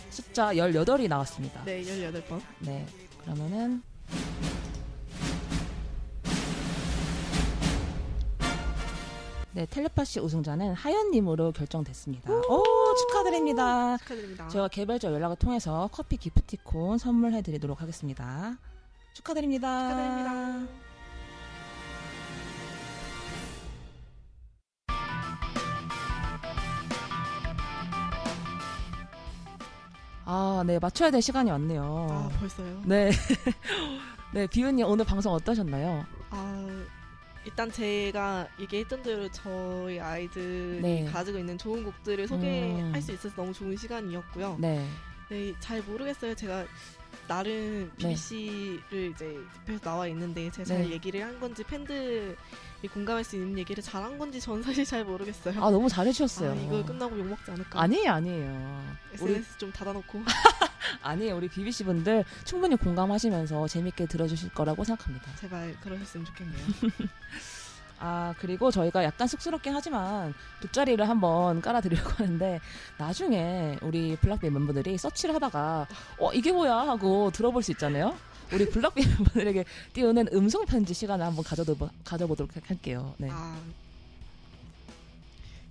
[0.10, 1.64] 숫자 18이 나왔습니다.
[1.64, 2.42] 네, 18번.
[2.60, 2.86] 네,
[3.24, 3.82] 그러면은
[9.56, 12.30] 네, 텔레파시 우승자는 하연님으로 결정됐습니다.
[12.30, 13.96] 오, 오 축하드립니다.
[13.96, 14.50] 축하드립니다.
[14.50, 18.58] 제가 개별적 연락을 통해서 커피 기프티콘 선물해드리도록 하겠습니다.
[19.14, 19.90] 축하드립니다.
[19.94, 20.72] 축하드립니다.
[30.26, 32.08] 아, 네, 맞춰야 될 시간이 왔네요.
[32.12, 32.82] 아, 벌써요?
[32.84, 33.10] 네.
[34.34, 36.04] 네, 비운님 오늘 방송 어떠셨나요?
[36.32, 36.75] 아,
[37.46, 41.06] 일단 제가 얘기했던 대로 저희 아이들이 네.
[41.06, 43.02] 가지고 있는 좋은 곡들을 소개할 음.
[43.02, 44.58] 수 있어서 너무 좋은 시간이었고요.
[44.60, 44.84] 네.
[45.30, 46.34] 네, 잘 모르겠어요.
[46.36, 46.66] 제가
[47.28, 49.06] 나름 BBC를 네.
[49.08, 50.90] 이제 집에서 나와 있는데 제가 잘 네.
[50.90, 52.36] 얘기를 한 건지 팬들
[52.94, 55.62] 공감할 수 있는 얘기를 잘한 건지 전 사실 잘 모르겠어요.
[55.64, 56.52] 아 너무 잘해주셨어요.
[56.52, 57.82] 아, 이거 끝나고 욕 먹지 않을까?
[57.82, 58.82] 아니에요, 아니에요.
[59.14, 59.58] SNS 우리...
[59.58, 60.22] 좀 닫아놓고.
[61.02, 65.32] 아니에요, 우리 BBC 분들 충분히 공감하시면서 재밌게 들어주실 거라고 생각합니다.
[65.38, 66.66] 제발 그러셨으면 좋겠네요.
[67.98, 72.60] 아 그리고 저희가 약간 쑥스럽긴 하지만 돗자리를 한번 깔아드리려고 하는데
[72.98, 75.88] 나중에 우리 블락비 멤버들이 서치를 하다가
[76.20, 78.16] 어 이게 뭐야 하고 들어볼 수 있잖아요.
[78.54, 83.16] 우리 블락비 는분들에게 띄우는 음성 편지 시간을 한번 가져도, 가져보도록 할게요.
[83.18, 83.28] 네.
[83.32, 83.58] 아,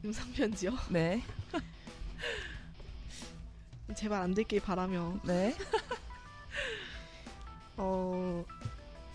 [0.05, 0.73] 음성 편지요?
[0.91, 1.23] 네.
[3.97, 5.19] 제발 안 듣길 바라며.
[5.25, 5.55] 네.
[7.77, 8.45] 어,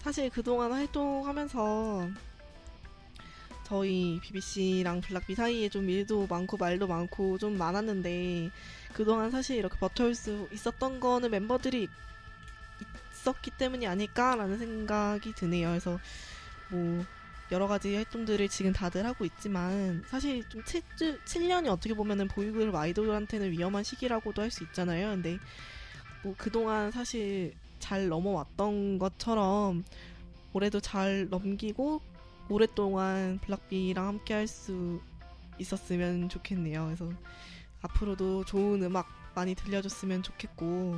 [0.02, 2.10] 사실 그동안 활동하면서
[3.65, 8.50] 저희 BBC랑 블락비 사이에 좀 일도 많고 말도 많고 좀 많았는데
[8.93, 11.88] 그동안 사실 이렇게 버텨올 수 있었던 거는 멤버들이
[13.23, 15.69] 있었기 때문이 아닐까라는 생각이 드네요.
[15.69, 15.99] 그래서
[16.71, 17.03] 뭐
[17.51, 20.82] 여러 가지 활동들을 지금 다들 하고 있지만 사실 좀 7,
[21.25, 25.10] 7년이 어떻게 보면은 보이그룹 아이돌한테는 위험한 시기라고도 할 수 있잖아요.
[25.10, 25.38] 근데
[26.23, 29.84] 뭐 그동안 사실 잘 넘어왔던 것처럼
[30.53, 32.01] 올해도 잘 넘기고
[32.49, 35.01] 오랫동안 블락비랑 함께 할 수
[35.58, 36.86] 있었으면 좋겠네요.
[36.86, 37.12] 그래서
[37.82, 40.95] 앞으로도 좋은 음악 많이 들려줬으면 좋겠고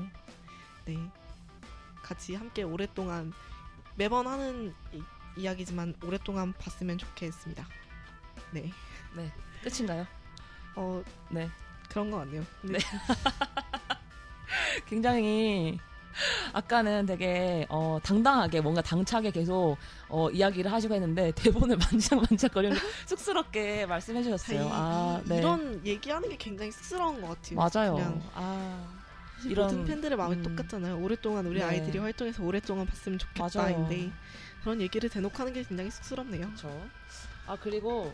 [0.85, 0.97] 네.
[2.11, 3.31] 같이 함께 오랫동안
[3.95, 5.01] 매번 하는 이,
[5.37, 7.65] 이야기지만 오랫동안 봤으면 좋겠습니다.
[8.51, 8.69] 네.
[9.15, 9.31] 네.
[9.63, 10.05] 끝인가요?
[10.75, 11.49] 어, 네.
[11.89, 12.41] 그런 거 같네요.
[12.63, 12.73] 네.
[12.73, 12.79] 네.
[14.85, 15.79] 굉장히
[16.51, 19.77] 아까는 되게 어, 당당하게 뭔가 당차게 계속
[20.09, 22.75] 어, 이야기를 하시고 했는데 대본을 만작만작거리며
[23.07, 24.69] 쑥스럽게 말씀해 주셨어요.
[24.69, 25.37] 아, 네.
[25.37, 27.93] 이런 얘기하는 게 굉장히 쑥스러운 것 같아요.
[27.95, 28.21] 맞아요.
[28.35, 29.00] 아.
[29.45, 30.43] 이런 모든 팬들의 마음이 음.
[30.43, 30.99] 똑같잖아요.
[30.99, 31.65] 오랫동안 우리 네.
[31.65, 34.11] 아이들이 활동해서 오랫동안 봤으면 좋겠다인데
[34.61, 36.45] 그런 얘기를 대놓고 하는 게 굉장히 쑥스럽네요.
[36.47, 36.87] 그렇죠.
[37.47, 38.13] 아 그리고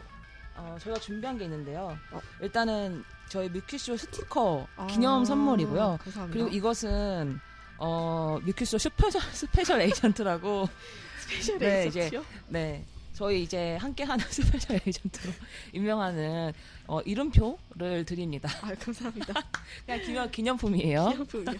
[0.55, 1.97] 어, 저희가 준비한 게 있는데요.
[2.11, 2.19] 어?
[2.41, 5.99] 일단은 저희 뮤키쇼 스티커 아~ 기념 선물이고요.
[6.01, 6.33] 감사합니다.
[6.33, 7.39] 그리고 이것은
[7.77, 10.69] 어, 뮤키쇼 스페셜, 스페셜 에이전트라고
[11.19, 12.07] 스페셜 네, 에이전트요?
[12.21, 12.85] 이제, 네.
[13.17, 15.33] 저희 이제 함께하는 스페셜 에이전트로
[15.73, 16.53] 임명하는
[16.85, 18.47] 어, 이름표를 드립니다.
[18.61, 19.33] 아, 감사합니다.
[19.87, 21.09] 그냥 기념, 기념품이에요.
[21.11, 21.59] 기념품이요.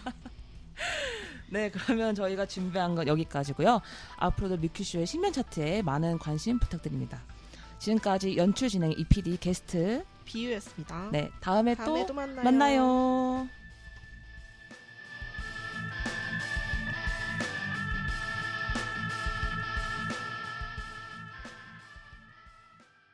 [1.50, 3.80] 네, 그러면 저희가 준비한 건 여기까지고요.
[4.18, 7.20] 앞으로도 뮤큐쇼의 신년 차트에 많은 관심 부탁드립니다.
[7.80, 11.08] 지금까지 연출 진행 EPD 게스트 비유였습니다.
[11.10, 12.44] 네, 다음에, 다음에 또, 또, 만나요.
[12.44, 13.57] 만나요.